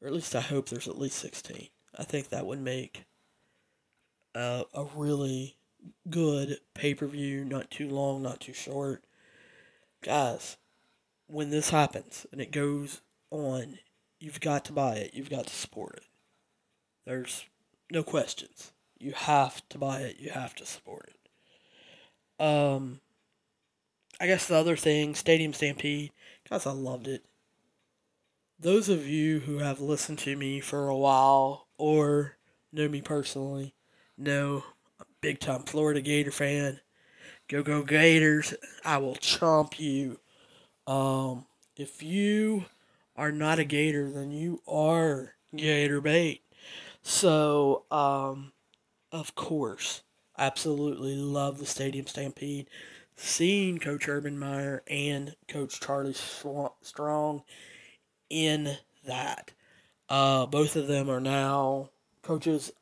Or 0.00 0.06
at 0.06 0.14
least 0.14 0.36
I 0.36 0.40
hope 0.40 0.68
there's 0.68 0.88
at 0.88 0.98
least 0.98 1.18
16. 1.18 1.68
I 1.98 2.04
think 2.04 2.28
that 2.28 2.46
would 2.46 2.60
make 2.60 3.04
uh, 4.34 4.64
a 4.72 4.84
really 4.94 5.56
good 6.08 6.58
pay 6.74 6.94
per 6.94 7.06
view, 7.06 7.44
not 7.44 7.70
too 7.70 7.88
long, 7.88 8.22
not 8.22 8.40
too 8.40 8.52
short. 8.52 9.02
Guys, 10.02 10.56
when 11.26 11.50
this 11.50 11.70
happens 11.70 12.26
and 12.30 12.40
it 12.40 12.52
goes 12.52 13.00
on, 13.30 13.78
you've 14.18 14.40
got 14.40 14.64
to 14.66 14.72
buy 14.72 14.96
it, 14.96 15.14
you've 15.14 15.30
got 15.30 15.46
to 15.46 15.54
support 15.54 15.96
it. 15.96 16.04
There's 17.04 17.44
no 17.90 18.02
questions. 18.02 18.72
You 18.98 19.12
have 19.12 19.66
to 19.68 19.78
buy 19.78 20.00
it, 20.00 20.16
you 20.18 20.30
have 20.30 20.54
to 20.56 20.66
support 20.66 21.10
it. 21.10 22.44
Um, 22.44 23.00
I 24.20 24.26
guess 24.26 24.46
the 24.46 24.56
other 24.56 24.76
thing, 24.76 25.14
Stadium 25.14 25.52
Stampede, 25.52 26.12
guys, 26.48 26.66
I 26.66 26.72
loved 26.72 27.06
it. 27.06 27.24
Those 28.58 28.88
of 28.88 29.06
you 29.06 29.40
who 29.40 29.58
have 29.58 29.80
listened 29.80 30.18
to 30.20 30.34
me 30.36 30.60
for 30.60 30.88
a 30.88 30.96
while 30.96 31.68
or 31.76 32.38
know 32.72 32.88
me 32.88 33.02
personally 33.02 33.74
know 34.16 34.64
I'm 34.98 35.06
big 35.20 35.40
time 35.40 35.62
Florida 35.62 36.00
Gator 36.00 36.30
fan. 36.30 36.80
Go 37.48 37.62
go 37.62 37.82
Gators! 37.82 38.54
I 38.84 38.98
will 38.98 39.16
chomp 39.16 39.78
you. 39.78 40.18
Um, 40.86 41.46
if 41.76 42.02
you 42.02 42.64
are 43.16 43.32
not 43.32 43.58
a 43.58 43.64
Gator, 43.64 44.10
then 44.10 44.30
you 44.30 44.62
are 44.66 45.34
Gator 45.54 46.00
bait. 46.00 46.42
So, 47.02 47.84
um, 47.90 48.52
of 49.12 49.34
course, 49.34 50.02
absolutely 50.38 51.16
love 51.16 51.58
the 51.58 51.66
Stadium 51.66 52.06
Stampede. 52.06 52.68
Seeing 53.16 53.78
Coach 53.78 54.08
Urban 54.08 54.38
Meyer 54.38 54.82
and 54.88 55.34
Coach 55.48 55.80
Charlie 55.80 56.14
Strong 56.82 57.42
in 58.28 58.76
that. 59.06 59.52
Uh, 60.08 60.46
both 60.46 60.76
of 60.76 60.86
them 60.86 61.08
are 61.08 61.20
now 61.20 61.90
coaches 62.22 62.72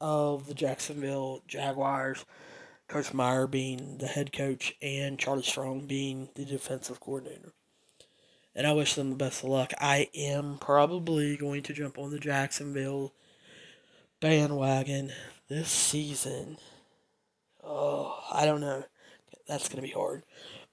of 0.00 0.46
the 0.46 0.54
Jacksonville 0.54 1.42
Jaguars. 1.46 2.24
Coach 2.88 3.12
Meyer 3.12 3.46
being 3.46 3.98
the 3.98 4.06
head 4.06 4.32
coach 4.32 4.74
and 4.80 5.18
Charlie 5.18 5.42
Strong 5.42 5.86
being 5.86 6.30
the 6.34 6.44
defensive 6.44 7.00
coordinator. 7.00 7.52
And 8.58 8.66
I 8.66 8.72
wish 8.72 8.94
them 8.94 9.10
the 9.10 9.16
best 9.16 9.42
of 9.42 9.48
luck. 9.48 9.72
I 9.80 10.10
am 10.14 10.58
probably 10.60 11.36
going 11.36 11.62
to 11.62 11.72
jump 11.72 11.96
on 11.96 12.10
the 12.10 12.18
Jacksonville 12.18 13.14
bandwagon 14.20 15.12
this 15.48 15.70
season. 15.70 16.58
Oh, 17.62 18.18
I 18.32 18.44
don't 18.44 18.60
know. 18.60 18.84
That's 19.46 19.68
going 19.68 19.76
to 19.76 19.88
be 19.88 19.94
hard. 19.94 20.24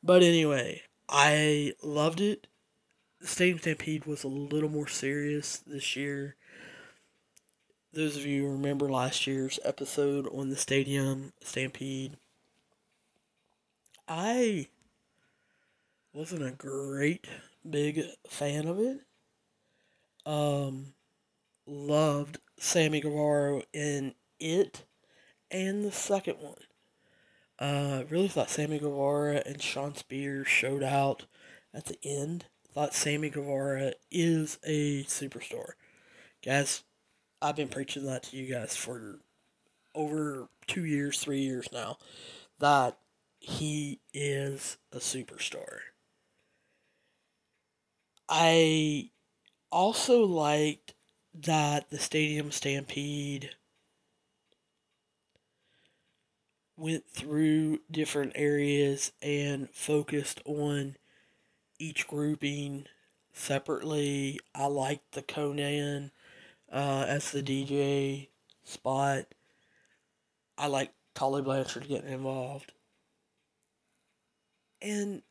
But 0.03 0.23
anyway, 0.23 0.81
I 1.07 1.73
loved 1.81 2.19
it 2.19 2.47
the 3.25 3.31
Stadium 3.31 3.57
Stampede 3.57 4.05
was 4.05 4.23
a 4.23 4.27
little 4.27 4.69
more 4.69 4.87
serious 4.87 5.57
this 5.57 5.95
year. 5.95 6.35
Those 7.91 8.15
of 8.15 8.23
you 8.23 8.47
remember 8.47 8.87
last 8.87 9.25
year's 9.25 9.59
episode 9.63 10.27
on 10.27 10.49
the 10.49 10.55
Stadium 10.55 11.33
Stampede, 11.41 12.17
I 14.07 14.67
wasn't 16.13 16.43
a 16.43 16.51
great 16.51 17.25
big 17.69 18.01
fan 18.27 18.67
of 18.67 18.79
it. 18.79 18.99
Um, 20.25 20.93
loved 21.65 22.39
Sammy 22.59 23.01
Guevara 23.01 23.63
in 23.73 24.15
it 24.39 24.85
and 25.51 25.83
the 25.83 25.91
second 25.91 26.37
one. 26.39 26.55
Uh, 27.57 28.03
really 28.09 28.27
thought 28.27 28.49
Sammy 28.49 28.79
Guevara 28.79 29.41
and 29.45 29.61
Shawn 29.61 29.95
Spears 29.95 30.47
showed 30.47 30.83
out 30.83 31.25
at 31.73 31.85
the 31.85 31.97
end 32.03 32.45
thought 32.75 32.93
Sammy 32.93 33.29
Guevara 33.29 33.93
is 34.11 34.59
a 34.65 35.03
superstar. 35.05 35.71
Guys, 36.43 36.83
I've 37.41 37.55
been 37.55 37.69
preaching 37.69 38.05
that 38.05 38.23
to 38.23 38.37
you 38.37 38.53
guys 38.53 38.75
for 38.75 39.21
over 39.95 40.49
two 40.67 40.83
years, 40.83 41.19
three 41.19 41.39
years 41.39 41.69
now, 41.71 41.97
that 42.59 42.97
he 43.39 44.01
is 44.13 44.77
a 44.91 44.97
superstar. 44.97 45.77
I 48.27 49.09
also 49.71 50.23
liked 50.25 50.93
that 51.33 51.89
the 51.89 51.99
Stadium 51.99 52.51
Stampede 52.51 53.51
went 56.77 57.07
through 57.09 57.79
different 57.89 58.33
areas 58.35 59.11
and 59.21 59.69
focused 59.69 60.41
on 60.45 60.95
each 61.79 62.07
grouping 62.07 62.85
separately. 63.33 64.39
I 64.53 64.65
liked 64.65 65.13
the 65.13 65.21
Konnan 65.21 66.11
uh, 66.71 67.05
as 67.07 67.31
the 67.31 67.43
DJ 67.43 68.27
spot. 68.63 69.25
I 70.57 70.67
like 70.67 70.91
Tully 71.13 71.41
Blanchard 71.41 71.87
getting 71.87 72.11
involved. 72.11 72.71
And, 74.81 75.21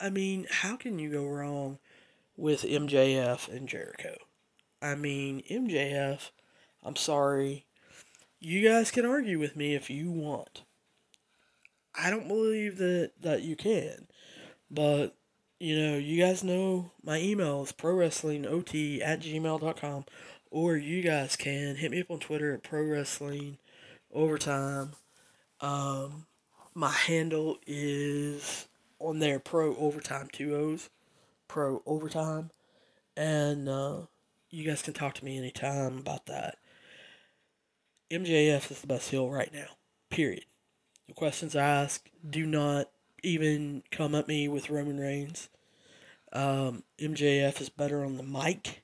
I 0.00 0.10
mean, 0.10 0.46
how 0.50 0.76
can 0.76 0.98
you 0.98 1.10
go 1.10 1.26
wrong 1.26 1.78
with 2.36 2.62
MJF 2.62 3.48
and 3.48 3.68
Jericho? 3.68 4.16
I 4.82 4.94
mean, 4.94 5.42
MJF, 5.50 6.30
I'm 6.82 6.96
sorry. 6.96 7.66
You 8.40 8.68
guys 8.68 8.90
can 8.90 9.06
argue 9.06 9.38
with 9.38 9.56
me 9.56 9.74
if 9.74 9.88
you 9.88 10.10
want. 10.10 10.62
I 11.94 12.10
don't 12.10 12.28
believe 12.28 12.78
that, 12.78 13.12
that 13.20 13.42
you 13.42 13.56
can. 13.56 14.08
But 14.70 15.16
you 15.60 15.80
know, 15.80 15.96
you 15.96 16.22
guys 16.22 16.44
know 16.44 16.90
my 17.02 17.18
email 17.18 17.62
is 17.62 17.72
prowrestlingot 17.72 19.00
at 19.02 19.20
gmail.com. 19.20 20.04
Or 20.50 20.76
you 20.76 21.02
guys 21.02 21.36
can 21.36 21.76
hit 21.76 21.90
me 21.90 22.00
up 22.00 22.10
on 22.10 22.18
Twitter 22.20 22.52
at 22.54 22.62
Pro 22.62 22.82
Wrestling 22.82 23.58
Overtime. 24.12 24.92
Um, 25.60 26.26
my 26.74 26.90
handle 26.90 27.58
is 27.66 28.68
on 28.98 29.18
there, 29.18 29.38
Pro 29.38 29.74
Overtime, 29.76 30.28
two 30.32 30.54
O's, 30.54 30.90
Pro 31.54 31.84
Overtime. 31.86 32.50
And 33.16 33.68
uh, 33.68 34.06
you 34.50 34.66
guys 34.66 34.82
can 34.82 34.92
talk 34.92 35.14
to 35.14 35.24
me 35.24 35.38
anytime 35.38 35.98
about 35.98 36.26
that. 36.26 36.56
MJF 38.10 38.72
is 38.72 38.80
the 38.80 38.88
best 38.88 39.10
heel 39.10 39.30
right 39.30 39.54
now, 39.54 39.68
period. 40.10 40.46
The 41.06 41.14
questions 41.14 41.54
asked 41.54 42.10
do 42.28 42.44
not 42.44 42.90
even 43.22 43.84
come 43.92 44.16
at 44.16 44.26
me 44.26 44.48
with 44.48 44.68
Roman 44.68 44.98
Reigns. 44.98 45.48
Um, 46.32 46.82
MJF 46.98 47.60
is 47.60 47.68
better 47.68 48.04
on 48.04 48.16
the 48.16 48.24
mic. 48.24 48.82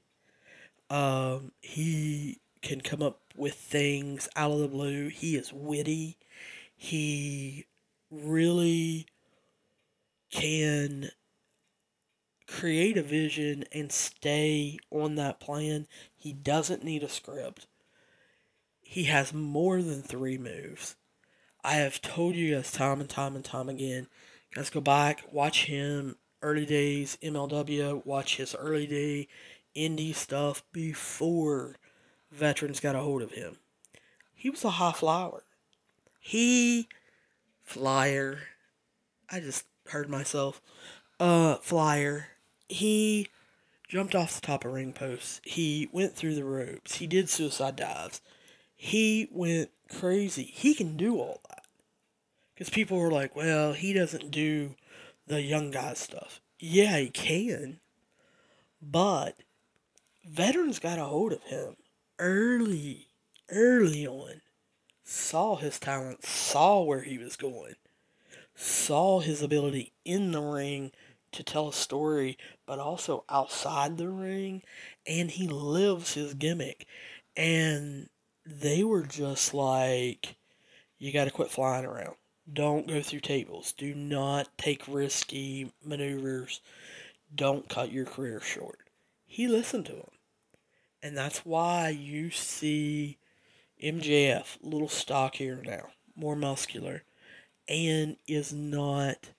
Um, 0.88 1.50
he 1.60 2.38
can 2.62 2.82
come 2.82 3.02
up 3.02 3.18
with 3.34 3.54
things 3.54 4.28
out 4.36 4.52
of 4.52 4.60
the 4.60 4.68
blue. 4.68 5.08
He 5.08 5.34
is 5.34 5.52
witty. 5.52 6.18
He 6.76 7.66
really 8.12 9.06
can 10.30 11.10
create 12.60 12.98
a 12.98 13.02
vision 13.02 13.64
and 13.72 13.90
stay 13.90 14.78
on 14.90 15.14
that 15.14 15.40
plan. 15.40 15.86
He 16.14 16.34
doesn't 16.34 16.84
need 16.84 17.02
a 17.02 17.08
script. 17.08 17.66
He 18.82 19.04
has 19.04 19.32
more 19.32 19.80
than 19.80 20.02
three 20.02 20.36
moves. 20.36 20.96
I 21.64 21.74
have 21.74 22.02
told 22.02 22.34
you 22.34 22.54
guys 22.54 22.70
time 22.70 23.00
and 23.00 23.08
time 23.08 23.34
and 23.34 23.42
time 23.44 23.70
again. 23.70 24.08
Guys, 24.54 24.68
go 24.68 24.82
back, 24.82 25.22
watch 25.32 25.64
him 25.64 26.16
early 26.42 26.66
days 26.66 27.16
MLW, 27.22 28.04
watch 28.04 28.36
his 28.36 28.54
early 28.54 28.86
day 28.86 29.28
indie 29.74 30.14
stuff 30.14 30.62
before 30.70 31.76
veterans 32.30 32.78
got 32.78 32.94
a 32.94 33.00
hold 33.00 33.22
of 33.22 33.32
him. 33.32 33.56
He 34.34 34.50
was 34.50 34.64
a 34.64 34.70
high 34.70 34.92
flyer. 34.92 35.44
He 36.18 36.88
flyer. 37.62 38.40
I 39.30 39.40
just 39.40 39.64
heard 39.86 40.10
myself. 40.10 40.60
Uh 41.18 41.56
flyer. 41.56 42.26
He 42.70 43.26
jumped 43.88 44.14
off 44.14 44.36
the 44.36 44.46
top 44.46 44.64
of 44.64 44.72
ring 44.72 44.92
posts. 44.92 45.40
He 45.44 45.88
went 45.92 46.14
through 46.14 46.36
the 46.36 46.44
ropes. 46.44 46.96
He 46.96 47.06
did 47.08 47.28
suicide 47.28 47.74
dives. 47.74 48.20
He 48.76 49.28
went 49.32 49.70
crazy. 49.90 50.44
He 50.44 50.74
can 50.74 50.96
do 50.96 51.18
all 51.18 51.40
that. 51.48 51.64
Because 52.54 52.70
people 52.70 52.98
were 52.98 53.10
like, 53.10 53.34
well, 53.34 53.72
he 53.72 53.92
doesn't 53.92 54.30
do 54.30 54.76
the 55.26 55.42
young 55.42 55.72
guy 55.72 55.94
stuff. 55.94 56.40
Yeah, 56.60 56.98
he 56.98 57.08
can. 57.08 57.80
But 58.80 59.36
veterans 60.24 60.78
got 60.78 60.98
a 60.98 61.04
hold 61.04 61.32
of 61.32 61.42
him 61.42 61.76
early, 62.20 63.08
early 63.48 64.06
on. 64.06 64.42
Saw 65.02 65.56
his 65.56 65.80
talent, 65.80 66.24
saw 66.24 66.82
where 66.82 67.02
he 67.02 67.18
was 67.18 67.34
going, 67.34 67.74
saw 68.54 69.18
his 69.18 69.42
ability 69.42 69.92
in 70.04 70.30
the 70.30 70.40
ring 70.40 70.92
to 71.32 71.42
tell 71.42 71.68
a 71.68 71.72
story, 71.72 72.36
but 72.66 72.78
also 72.78 73.24
outside 73.28 73.96
the 73.96 74.08
ring, 74.08 74.62
and 75.06 75.30
he 75.30 75.46
lives 75.48 76.14
his 76.14 76.34
gimmick. 76.34 76.86
And 77.36 78.08
they 78.44 78.82
were 78.84 79.02
just 79.02 79.54
like, 79.54 80.36
you 80.98 81.12
got 81.12 81.24
to 81.24 81.30
quit 81.30 81.50
flying 81.50 81.84
around. 81.84 82.16
Don't 82.52 82.88
go 82.88 83.00
through 83.00 83.20
tables. 83.20 83.72
Do 83.72 83.94
not 83.94 84.48
take 84.58 84.82
risky 84.88 85.72
maneuvers. 85.84 86.60
Don't 87.34 87.68
cut 87.68 87.92
your 87.92 88.06
career 88.06 88.40
short. 88.40 88.80
He 89.26 89.46
listened 89.46 89.86
to 89.86 89.92
him. 89.92 90.10
And 91.02 91.16
that's 91.16 91.46
why 91.46 91.88
you 91.88 92.30
see 92.30 93.18
MJF 93.82 94.58
little 94.62 94.88
stockier 94.88 95.62
now, 95.64 95.88
more 96.14 96.36
muscular, 96.36 97.04
and 97.68 98.16
is 98.26 98.52
not 98.52 99.30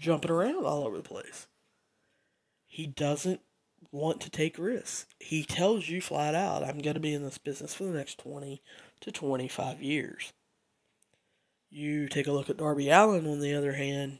jumping 0.00 0.30
around 0.30 0.64
all 0.64 0.84
over 0.84 0.96
the 0.96 1.02
place. 1.02 1.46
He 2.66 2.86
doesn't 2.86 3.40
want 3.92 4.20
to 4.22 4.30
take 4.30 4.58
risks. 4.58 5.06
He 5.18 5.44
tells 5.44 5.88
you 5.88 6.00
flat 6.00 6.34
out, 6.34 6.64
I'm 6.64 6.78
going 6.78 6.94
to 6.94 7.00
be 7.00 7.14
in 7.14 7.22
this 7.22 7.38
business 7.38 7.74
for 7.74 7.84
the 7.84 7.96
next 7.96 8.18
20 8.18 8.62
to 9.00 9.12
25 9.12 9.82
years. 9.82 10.32
You 11.68 12.08
take 12.08 12.26
a 12.26 12.32
look 12.32 12.50
at 12.50 12.56
Darby 12.56 12.88
Allin, 12.88 13.26
on 13.26 13.40
the 13.40 13.54
other 13.54 13.74
hand. 13.74 14.18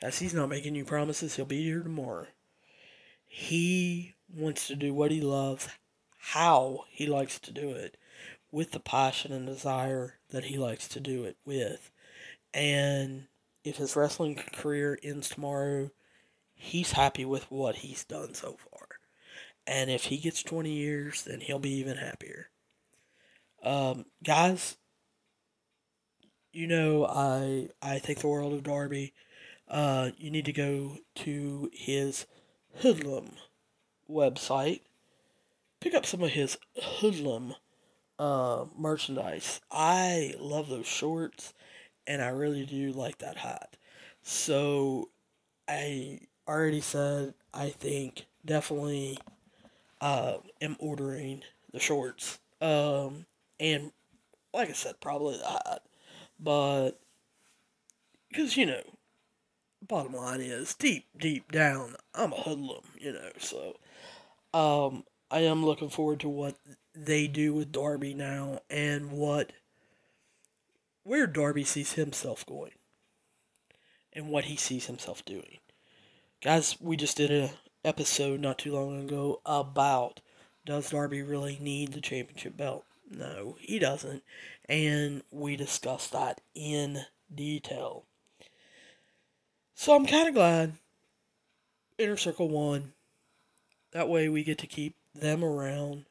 Guys, 0.00 0.18
he's 0.18 0.34
not 0.34 0.48
making 0.48 0.74
you 0.74 0.84
promises 0.84 1.36
he'll 1.36 1.44
be 1.44 1.64
here 1.64 1.82
tomorrow. 1.82 2.26
He 3.26 4.14
wants 4.32 4.68
to 4.68 4.76
do 4.76 4.94
what 4.94 5.10
he 5.10 5.20
loves, 5.20 5.68
how 6.18 6.84
he 6.90 7.06
likes 7.06 7.38
to 7.40 7.52
do 7.52 7.70
it, 7.70 7.96
with 8.50 8.70
the 8.70 8.80
passion 8.80 9.32
and 9.32 9.46
desire 9.46 10.14
that 10.30 10.44
he 10.44 10.56
likes 10.56 10.88
to 10.88 11.00
do 11.00 11.24
it 11.24 11.36
with. 11.44 11.90
And 12.54 13.26
if 13.64 13.76
his 13.76 13.96
wrestling 13.96 14.36
career 14.36 14.98
ends 15.02 15.28
tomorrow, 15.28 15.90
he's 16.54 16.92
happy 16.92 17.24
with 17.24 17.50
what 17.50 17.76
he's 17.76 18.04
done 18.04 18.34
so 18.34 18.56
far. 18.70 18.88
And 19.66 19.90
if 19.90 20.04
he 20.04 20.18
gets 20.18 20.42
20 20.42 20.70
years, 20.70 21.22
then 21.24 21.40
he'll 21.40 21.58
be 21.58 21.74
even 21.74 21.96
happier. 21.96 22.50
Um, 23.62 24.06
guys, 24.24 24.76
you 26.52 26.66
know, 26.66 27.06
I 27.06 27.68
I 27.82 27.98
think 27.98 28.20
the 28.20 28.28
world 28.28 28.52
of 28.52 28.62
Darby. 28.62 29.12
Uh, 29.68 30.10
you 30.16 30.30
need 30.30 30.46
to 30.46 30.52
go 30.52 30.96
to 31.14 31.70
his 31.74 32.26
Hoodlum 32.80 33.32
website, 34.10 34.80
pick 35.80 35.94
up 35.94 36.06
some 36.06 36.22
of 36.22 36.30
his 36.30 36.56
Hoodlum 36.82 37.54
uh, 38.18 38.64
merchandise. 38.76 39.60
I 39.70 40.34
love 40.38 40.68
those 40.68 40.86
shorts, 40.86 41.52
and 42.08 42.20
I 42.20 42.30
really 42.30 42.66
do 42.66 42.90
like 42.90 43.18
that 43.18 43.36
hat. 43.36 43.76
So, 44.22 45.10
I 45.68 46.20
already 46.48 46.80
said 46.80 47.34
I 47.54 47.68
think 47.68 48.26
definitely 48.44 49.18
uh, 50.00 50.38
am 50.60 50.76
ordering 50.80 51.42
the 51.72 51.78
shorts. 51.78 52.40
Um, 52.60 53.26
and 53.60 53.92
like 54.52 54.70
I 54.70 54.72
said, 54.72 55.00
probably 55.00 55.36
the 55.36 55.46
hat. 55.46 55.82
But, 56.40 56.92
because, 58.28 58.56
you 58.56 58.66
know, 58.66 58.82
bottom 59.86 60.14
line 60.14 60.40
is, 60.40 60.74
deep, 60.74 61.06
deep 61.18 61.50
down, 61.52 61.96
I'm 62.14 62.32
a 62.32 62.36
hoodlum, 62.36 62.84
you 62.98 63.12
know, 63.12 63.30
so, 63.38 63.76
um, 64.54 65.04
I 65.30 65.40
am 65.40 65.64
looking 65.64 65.90
forward 65.90 66.20
to 66.20 66.28
what 66.28 66.54
they 66.94 67.26
do 67.26 67.52
with 67.52 67.72
Darby 67.72 68.14
now 68.14 68.60
and 68.70 69.12
what, 69.12 69.52
where 71.08 71.26
Darby 71.26 71.64
sees 71.64 71.94
himself 71.94 72.44
going 72.44 72.72
and 74.12 74.28
what 74.28 74.44
he 74.44 74.56
sees 74.56 74.86
himself 74.86 75.24
doing. 75.24 75.56
Guys, 76.42 76.76
we 76.80 76.98
just 76.98 77.16
did 77.16 77.30
an 77.30 77.50
episode 77.82 78.40
not 78.40 78.58
too 78.58 78.74
long 78.74 79.00
ago 79.00 79.40
about 79.46 80.20
does 80.66 80.90
Darby 80.90 81.22
really 81.22 81.56
need 81.62 81.92
the 81.92 82.02
championship 82.02 82.58
belt? 82.58 82.84
No, 83.10 83.56
he 83.58 83.78
doesn't. 83.78 84.22
And 84.68 85.22
we 85.30 85.56
discussed 85.56 86.12
that 86.12 86.42
in 86.54 87.06
detail. 87.34 88.04
So 89.74 89.96
I'm 89.96 90.04
kind 90.04 90.28
of 90.28 90.34
glad 90.34 90.74
Inner 91.96 92.18
Circle 92.18 92.50
won. 92.50 92.92
That 93.92 94.10
way 94.10 94.28
we 94.28 94.44
get 94.44 94.58
to 94.58 94.66
keep 94.66 94.94
them 95.14 95.42
around. 95.42 96.04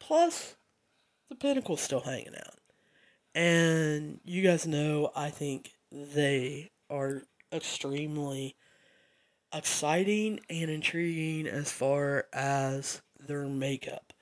Plus, 0.00 0.56
the 1.28 1.36
Pinnacle's 1.36 1.80
still 1.80 2.00
hanging 2.00 2.34
out. 2.34 2.57
And 3.38 4.18
you 4.24 4.42
guys 4.42 4.66
know 4.66 5.12
I 5.14 5.30
think 5.30 5.70
they 5.92 6.72
are 6.90 7.22
extremely 7.52 8.56
exciting 9.54 10.40
and 10.50 10.68
intriguing 10.68 11.46
as 11.46 11.70
far 11.70 12.26
as 12.32 13.00
their 13.20 13.44
makeup. 13.44 14.12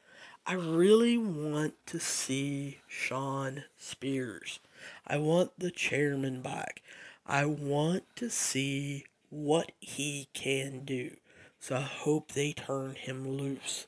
I 0.46 0.52
really 0.52 1.16
want 1.16 1.76
to 1.86 1.98
see 1.98 2.80
Shawn 2.88 3.64
Spears. 3.78 4.60
I 5.06 5.16
want 5.16 5.52
the 5.56 5.70
chairman 5.70 6.42
back. 6.42 6.82
I 7.26 7.46
want 7.46 8.04
to 8.16 8.28
see 8.28 9.06
what 9.30 9.72
he 9.80 10.28
can 10.34 10.84
do. 10.84 11.16
So 11.58 11.76
I 11.76 11.80
hope 11.80 12.32
they 12.32 12.52
turn 12.52 12.96
him 12.96 13.26
loose. 13.26 13.86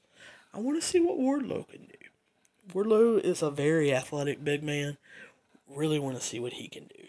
I 0.55 0.61
want 0.61 0.81
to 0.81 0.88
see 0.88 1.01
what 1.01 1.19
Wardlow 1.19 1.69
can 1.69 1.83
do. 1.83 1.97
Wardlow 2.72 3.20
is 3.20 3.42
a 3.42 3.50
very 3.50 3.92
athletic 3.92 4.44
big 4.44 4.62
man. 4.62 4.98
Really 5.68 5.98
want 5.98 6.16
to 6.16 6.22
see 6.22 6.38
what 6.38 6.54
he 6.54 6.68
can 6.68 6.85
do. 6.85 7.04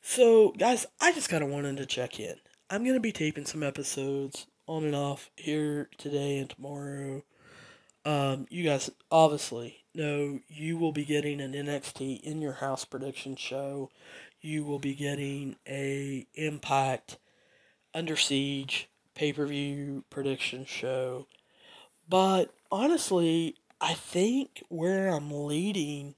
So, 0.00 0.52
guys, 0.52 0.86
I 1.00 1.12
just 1.12 1.28
kind 1.28 1.44
of 1.44 1.50
wanted 1.50 1.76
to 1.76 1.86
check 1.86 2.18
in. 2.18 2.36
I'm 2.70 2.82
going 2.82 2.94
to 2.94 3.00
be 3.00 3.12
taping 3.12 3.46
some 3.46 3.62
episodes 3.62 4.46
on 4.66 4.84
and 4.84 4.96
off 4.96 5.30
here 5.36 5.88
today 5.98 6.38
and 6.38 6.48
tomorrow. 6.48 7.22
Um, 8.04 8.46
you 8.50 8.64
guys 8.64 8.90
obviously 9.10 9.84
know 9.94 10.40
you 10.48 10.76
will 10.76 10.92
be 10.92 11.04
getting 11.04 11.40
an 11.40 11.52
NXT 11.52 12.20
in 12.22 12.42
your 12.42 12.54
house 12.54 12.84
prediction 12.84 13.36
show. 13.36 13.90
You 14.40 14.64
will 14.64 14.80
be 14.80 14.94
getting 14.94 15.56
a 15.68 16.26
Impact 16.34 17.18
Under 17.94 18.16
Siege 18.16 18.88
pay 19.14 19.32
per 19.32 19.46
view 19.46 20.04
prediction 20.10 20.64
show. 20.64 21.26
But 22.08 22.52
honestly, 22.70 23.56
I 23.82 23.94
think 23.94 24.62
where 24.68 25.08
I'm 25.08 25.32
leading, 25.32 26.14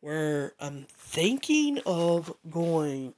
where 0.00 0.54
I'm 0.58 0.86
thinking 0.88 1.78
of 1.84 2.34
going, 2.50 3.12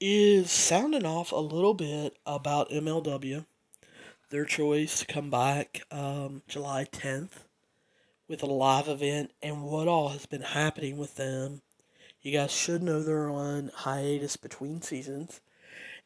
is 0.00 0.50
sounding 0.50 1.04
off 1.04 1.30
a 1.30 1.36
little 1.36 1.74
bit 1.74 2.16
about 2.24 2.70
MLW 2.70 3.44
their 4.30 4.46
choice 4.46 5.00
to 5.00 5.06
come 5.06 5.28
back 5.28 5.82
um, 5.90 6.40
July 6.48 6.86
10th 6.90 7.44
with 8.28 8.42
a 8.42 8.46
live 8.46 8.88
event 8.88 9.32
and 9.42 9.62
what 9.62 9.86
all 9.86 10.08
has 10.08 10.24
been 10.24 10.40
happening 10.40 10.96
with 10.96 11.16
them. 11.16 11.60
You 12.22 12.32
guys 12.32 12.50
should 12.50 12.82
know 12.82 13.02
they're 13.02 13.28
on 13.28 13.70
hiatus 13.74 14.38
between 14.38 14.80
seasons 14.80 15.42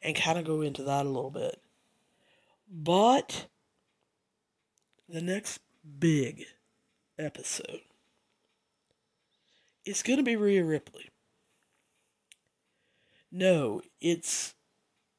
and 0.03 0.16
kind 0.16 0.40
of 0.40 0.44
go 0.44 0.61
into 0.61 0.83
that 0.83 1.07
a 1.07 1.09
little 1.09 1.31
bit. 1.31 1.61
But 2.68 3.46
the 5.09 5.23
next 5.23 5.61
big 5.98 6.44
episode 7.18 7.81
It's 9.85 10.03
going 10.03 10.18
to 10.18 10.22
be 10.22 10.37
Rhea 10.37 10.64
Ripley. 10.64 11.09
No, 13.33 13.83
it's 14.00 14.55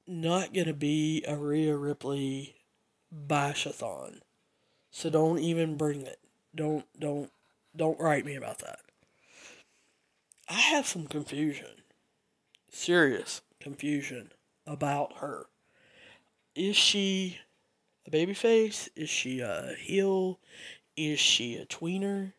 not 0.08 0.54
going 0.54 0.68
to 0.68 0.74
be 0.74 1.24
a 1.28 1.36
Rhea 1.36 1.76
Ripley 1.76 2.56
bashathon. 3.14 4.20
So 4.92 5.10
don't 5.10 5.40
even 5.40 5.78
bring 5.78 6.02
it. 6.02 6.20
Don't 6.54 6.86
don't 7.00 7.32
don't 7.76 8.00
write 8.00 8.26
me 8.26 8.36
about 8.36 8.60
that. 8.60 8.80
I 10.50 10.56
have 10.56 10.86
some 10.86 11.08
confusion. 11.08 11.84
Serious 12.70 13.42
confusion 13.62 14.32
about 14.68 15.18
her. 15.18 15.46
Is 16.56 16.76
she 16.76 17.40
a 18.06 18.12
babyface? 18.12 18.90
Is 18.96 19.10
she 19.10 19.40
a 19.40 19.76
heel? 19.80 20.40
Is 20.98 21.20
she 21.20 21.56
a 21.56 21.66
tweener? 21.66 22.34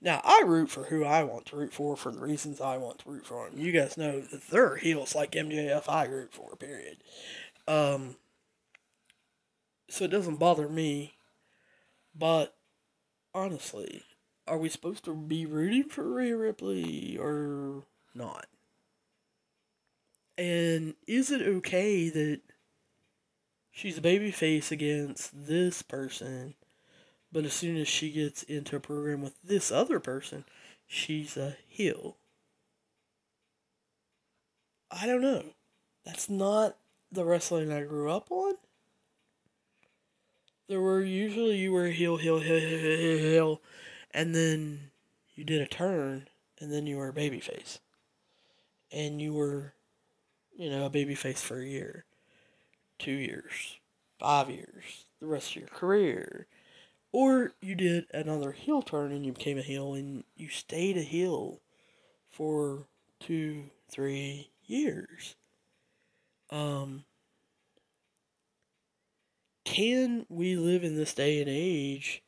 Now, 0.00 0.20
I 0.24 0.42
root 0.46 0.70
for 0.70 0.84
who 0.84 1.04
I 1.04 1.22
want 1.22 1.46
to 1.46 1.56
root 1.56 1.72
for 1.72 1.96
for 1.96 2.12
the 2.12 2.20
reasons 2.20 2.60
I 2.60 2.76
want 2.76 3.00
to 3.00 3.10
root 3.10 3.26
for 3.26 3.48
them. 3.48 3.58
You 3.58 3.72
guys 3.72 3.96
know 3.96 4.20
that 4.20 4.48
there 4.48 4.70
are 4.70 4.76
heels 4.76 5.14
like 5.14 5.32
MJF 5.32 5.88
I 5.88 6.04
root 6.04 6.32
for, 6.32 6.54
period. 6.56 6.98
Um, 7.66 8.16
so 9.88 10.04
it 10.04 10.10
doesn't 10.10 10.38
bother 10.38 10.68
me. 10.68 11.14
But 12.14 12.54
honestly, 13.34 14.02
are 14.46 14.58
we 14.58 14.68
supposed 14.68 15.04
to 15.04 15.14
be 15.14 15.46
rooting 15.46 15.84
for 15.84 16.04
Rhea 16.04 16.36
Ripley 16.36 17.16
or 17.18 17.84
not? 18.14 18.46
And 20.38 20.94
is 21.06 21.30
it 21.30 21.42
okay 21.42 22.08
that 22.10 22.40
she's 23.76 23.98
a 23.98 24.00
baby 24.00 24.30
face 24.30 24.72
against 24.72 25.46
this 25.46 25.82
person, 25.82 26.54
but 27.30 27.44
as 27.44 27.52
soon 27.52 27.76
as 27.76 27.86
she 27.86 28.10
gets 28.10 28.42
into 28.44 28.74
a 28.74 28.80
program 28.80 29.20
with 29.20 29.34
this 29.44 29.70
other 29.70 30.00
person, 30.00 30.46
she's 30.86 31.36
a 31.36 31.58
heel? 31.68 32.16
I 34.90 35.04
don't 35.04 35.20
know. 35.20 35.44
That's 36.06 36.30
not 36.30 36.78
the 37.12 37.26
wrestling 37.26 37.70
I 37.70 37.82
grew 37.82 38.10
up 38.10 38.30
on. 38.30 38.54
There 40.68 40.80
were 40.80 41.02
usually 41.02 41.56
you 41.56 41.70
were 41.70 41.88
heel, 41.88 42.16
heel, 42.16 42.38
heel, 42.38 42.58
heel, 42.58 42.78
heel, 42.78 43.18
heel, 43.18 43.60
and 44.12 44.34
then 44.34 44.90
you 45.34 45.44
did 45.44 45.60
a 45.60 45.66
turn, 45.66 46.28
and 46.58 46.72
then 46.72 46.86
you 46.86 46.96
were 46.96 47.10
a 47.10 47.12
babyface, 47.12 47.80
and 48.90 49.20
you 49.20 49.34
were, 49.34 49.74
you 50.56 50.70
know, 50.70 50.86
a 50.86 50.90
babyface 50.90 51.40
for 51.40 51.60
a 51.60 51.66
year, 51.66 52.05
two 52.98 53.12
years, 53.12 53.78
five 54.18 54.50
years, 54.50 55.06
the 55.20 55.26
rest 55.26 55.50
of 55.50 55.56
your 55.56 55.68
career, 55.68 56.46
or 57.12 57.52
you 57.60 57.74
did 57.74 58.06
another 58.12 58.52
heel 58.52 58.82
turn 58.82 59.12
and 59.12 59.24
you 59.24 59.32
became 59.32 59.58
a 59.58 59.62
heel, 59.62 59.94
and 59.94 60.24
you 60.36 60.48
stayed 60.48 60.96
a 60.96 61.02
heel 61.02 61.60
for 62.30 62.86
two, 63.20 63.64
three 63.90 64.50
years. 64.66 65.36
Um, 66.50 67.04
can 69.64 70.26
we 70.28 70.56
live 70.56 70.84
in 70.84 70.96
this 70.96 71.14
day 71.14 71.40
and 71.40 71.50
age 71.50 72.22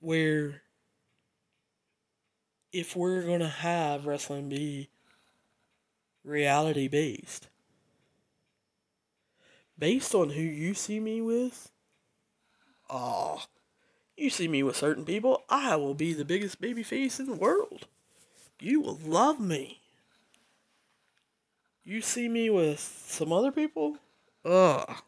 where 0.00 0.62
if 2.72 2.96
we're 2.96 3.22
going 3.22 3.40
to 3.40 3.48
have 3.48 4.06
wrestling 4.06 4.48
be 4.48 4.88
reality 6.24 6.88
based, 6.88 7.48
based 9.78 10.14
on 10.14 10.30
who 10.30 10.42
you 10.42 10.74
see 10.74 11.00
me 11.00 11.20
with, 11.20 11.70
oh, 12.88 13.42
you 14.16 14.30
see 14.30 14.48
me 14.48 14.62
with 14.62 14.76
certain 14.76 15.04
people, 15.04 15.42
I 15.48 15.76
will 15.76 15.94
be 15.94 16.12
the 16.12 16.24
biggest 16.24 16.60
baby 16.60 16.82
face 16.82 17.18
in 17.18 17.26
the 17.26 17.34
world. 17.34 17.86
You 18.60 18.80
will 18.80 19.00
love 19.04 19.40
me. 19.40 19.80
You 21.84 22.00
see 22.00 22.28
me 22.28 22.48
with 22.48 22.80
some 22.80 23.32
other 23.32 23.52
people, 23.52 23.98
ugh. 24.44 25.02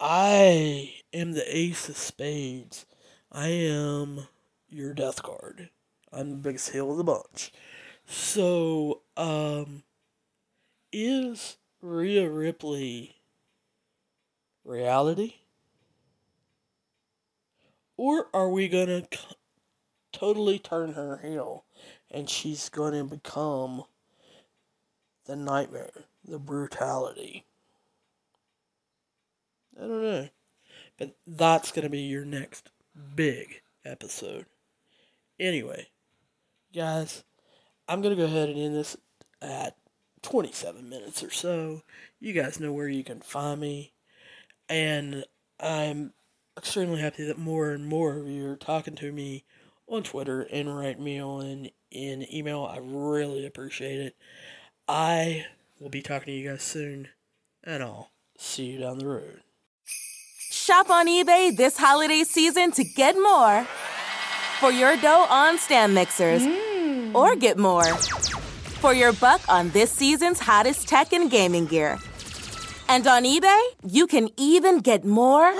I 0.00 0.94
am 1.12 1.32
the 1.32 1.44
ace 1.56 1.88
of 1.88 1.96
spades. 1.96 2.86
I 3.30 3.48
am 3.48 4.26
your 4.68 4.94
death 4.94 5.22
card. 5.22 5.68
I'm 6.12 6.30
the 6.30 6.36
biggest 6.36 6.70
heel 6.70 6.90
of 6.90 6.96
the 6.96 7.04
bunch. 7.04 7.52
So, 8.06 9.02
um, 9.16 9.84
is 10.92 11.58
Rhea 11.82 12.28
Ripley 12.28 13.19
reality? 14.64 15.34
Or 17.96 18.28
are 18.32 18.48
we 18.48 18.68
gonna 18.68 19.02
c- 19.12 19.36
totally 20.12 20.58
turn 20.58 20.94
her 20.94 21.18
heel 21.22 21.64
and 22.10 22.28
she's 22.28 22.68
gonna 22.68 23.04
become 23.04 23.84
the 25.26 25.36
nightmare, 25.36 26.04
the 26.24 26.38
brutality? 26.38 27.44
I 29.76 29.86
don't 29.86 30.02
know. 30.02 30.28
But 30.98 31.16
that's 31.26 31.72
going 31.72 31.84
to 31.84 31.88
be 31.88 32.00
your 32.00 32.26
next 32.26 32.70
big 33.16 33.62
episode. 33.84 34.44
Anyway, 35.38 35.88
guys, 36.74 37.24
I'm 37.88 38.02
going 38.02 38.14
to 38.14 38.20
go 38.20 38.26
ahead 38.26 38.50
and 38.50 38.58
end 38.58 38.74
this 38.74 38.98
at 39.40 39.76
27 40.22 40.88
minutes 40.88 41.22
or 41.22 41.30
so. 41.30 41.82
You 42.18 42.34
guys 42.34 42.60
know 42.60 42.72
where 42.72 42.88
you 42.88 43.02
can 43.02 43.20
find 43.20 43.62
me. 43.62 43.92
And 44.70 45.24
I'm 45.58 46.12
extremely 46.56 47.00
happy 47.00 47.24
that 47.24 47.38
more 47.38 47.70
and 47.70 47.86
more 47.86 48.16
of 48.18 48.28
you 48.28 48.48
are 48.48 48.56
talking 48.56 48.94
to 48.94 49.10
me 49.10 49.44
on 49.88 50.04
Twitter 50.04 50.42
and 50.42 50.74
write 50.74 51.00
me 51.00 51.20
on 51.20 51.68
in 51.90 52.32
email. 52.32 52.64
I 52.64 52.78
really 52.80 53.44
appreciate 53.44 54.00
it. 54.00 54.16
I 54.86 55.46
will 55.80 55.88
be 55.88 56.02
talking 56.02 56.26
to 56.26 56.32
you 56.32 56.50
guys 56.50 56.62
soon, 56.62 57.08
and 57.64 57.82
I'll 57.82 58.10
see 58.38 58.66
you 58.66 58.78
down 58.78 58.98
the 58.98 59.08
road. 59.08 59.40
Shop 60.50 60.88
on 60.88 61.08
eBay 61.08 61.56
this 61.56 61.76
holiday 61.76 62.22
season 62.22 62.70
to 62.72 62.84
get 62.84 63.16
more 63.16 63.66
for 64.60 64.70
your 64.70 64.96
dough 64.96 65.26
on 65.28 65.58
stand 65.58 65.94
mixers, 65.94 66.42
mm. 66.42 67.14
or 67.14 67.34
get 67.34 67.58
more 67.58 67.96
for 68.80 68.94
your 68.94 69.12
buck 69.14 69.40
on 69.48 69.70
this 69.70 69.90
season's 69.90 70.38
hottest 70.38 70.86
tech 70.86 71.12
and 71.12 71.30
gaming 71.30 71.66
gear. 71.66 71.98
And 72.90 73.06
on 73.06 73.22
eBay, 73.22 73.60
you 73.86 74.08
can 74.08 74.30
even 74.36 74.80
get 74.80 75.04
more 75.04 75.52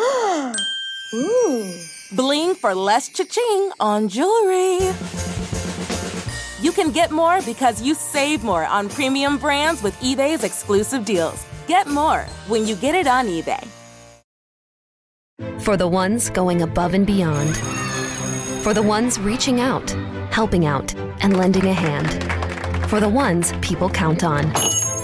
bling 2.17 2.57
for 2.57 2.75
less 2.75 3.09
cha-ching 3.09 3.71
on 3.79 4.09
jewelry. 4.09 4.81
You 6.61 6.73
can 6.73 6.91
get 6.91 7.13
more 7.13 7.41
because 7.43 7.81
you 7.83 7.95
save 7.95 8.43
more 8.43 8.67
on 8.67 8.89
premium 8.89 9.39
brands 9.39 9.81
with 9.81 9.95
eBay's 10.01 10.43
exclusive 10.43 11.05
deals. 11.05 11.47
Get 11.69 11.87
more 11.87 12.23
when 12.49 12.67
you 12.67 12.75
get 12.75 12.97
it 12.97 13.07
on 13.07 13.29
eBay. 13.29 13.65
For 15.61 15.77
the 15.77 15.87
ones 15.87 16.31
going 16.31 16.63
above 16.63 16.95
and 16.95 17.07
beyond. 17.07 17.57
For 18.65 18.75
the 18.75 18.83
ones 18.83 19.21
reaching 19.21 19.61
out, 19.61 19.89
helping 20.33 20.67
out, 20.67 20.93
and 21.23 21.37
lending 21.37 21.67
a 21.67 21.75
hand. 21.75 22.11
For 22.91 22.99
the 22.99 23.09
ones 23.09 23.53
people 23.63 23.89
count 23.89 24.25
on. 24.25 24.53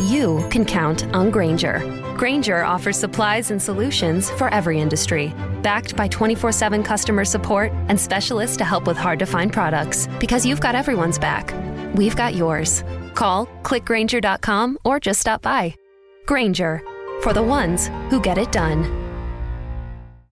You 0.01 0.45
can 0.51 0.65
count 0.65 1.07
on 1.15 1.31
Grainger. 1.31 2.06
Grainger 2.16 2.64
offers 2.64 2.98
supplies 2.98 3.50
and 3.50 3.62
solutions 3.62 4.31
for 4.31 4.48
every 4.48 4.81
industry, 4.81 5.35
backed 5.62 5.94
by 5.96 6.09
24 6.09 6.50
7 6.50 6.83
customer 6.83 7.24
support 7.24 7.70
and 7.88 8.00
specialists 8.00 8.57
to 8.57 8.64
help 8.64 8.87
with 8.87 8.96
hard 8.96 9.18
to 9.18 9.26
find 9.26 9.52
products. 9.52 10.09
Because 10.18 10.46
you've 10.46 10.61
got 10.61 10.74
everyone's 10.74 11.18
back. 11.18 11.55
We've 11.94 12.16
got 12.16 12.35
yours. 12.35 12.85
Call, 13.14 13.46
clickgranger.com, 13.62 14.79
or 14.85 14.98
just 14.98 15.20
stop 15.20 15.42
by. 15.42 15.74
Grainger, 16.24 16.83
for 17.22 17.35
the 17.35 17.42
ones 17.42 17.88
who 18.11 18.20
get 18.20 18.38
it 18.38 18.50
done. 18.50 19.06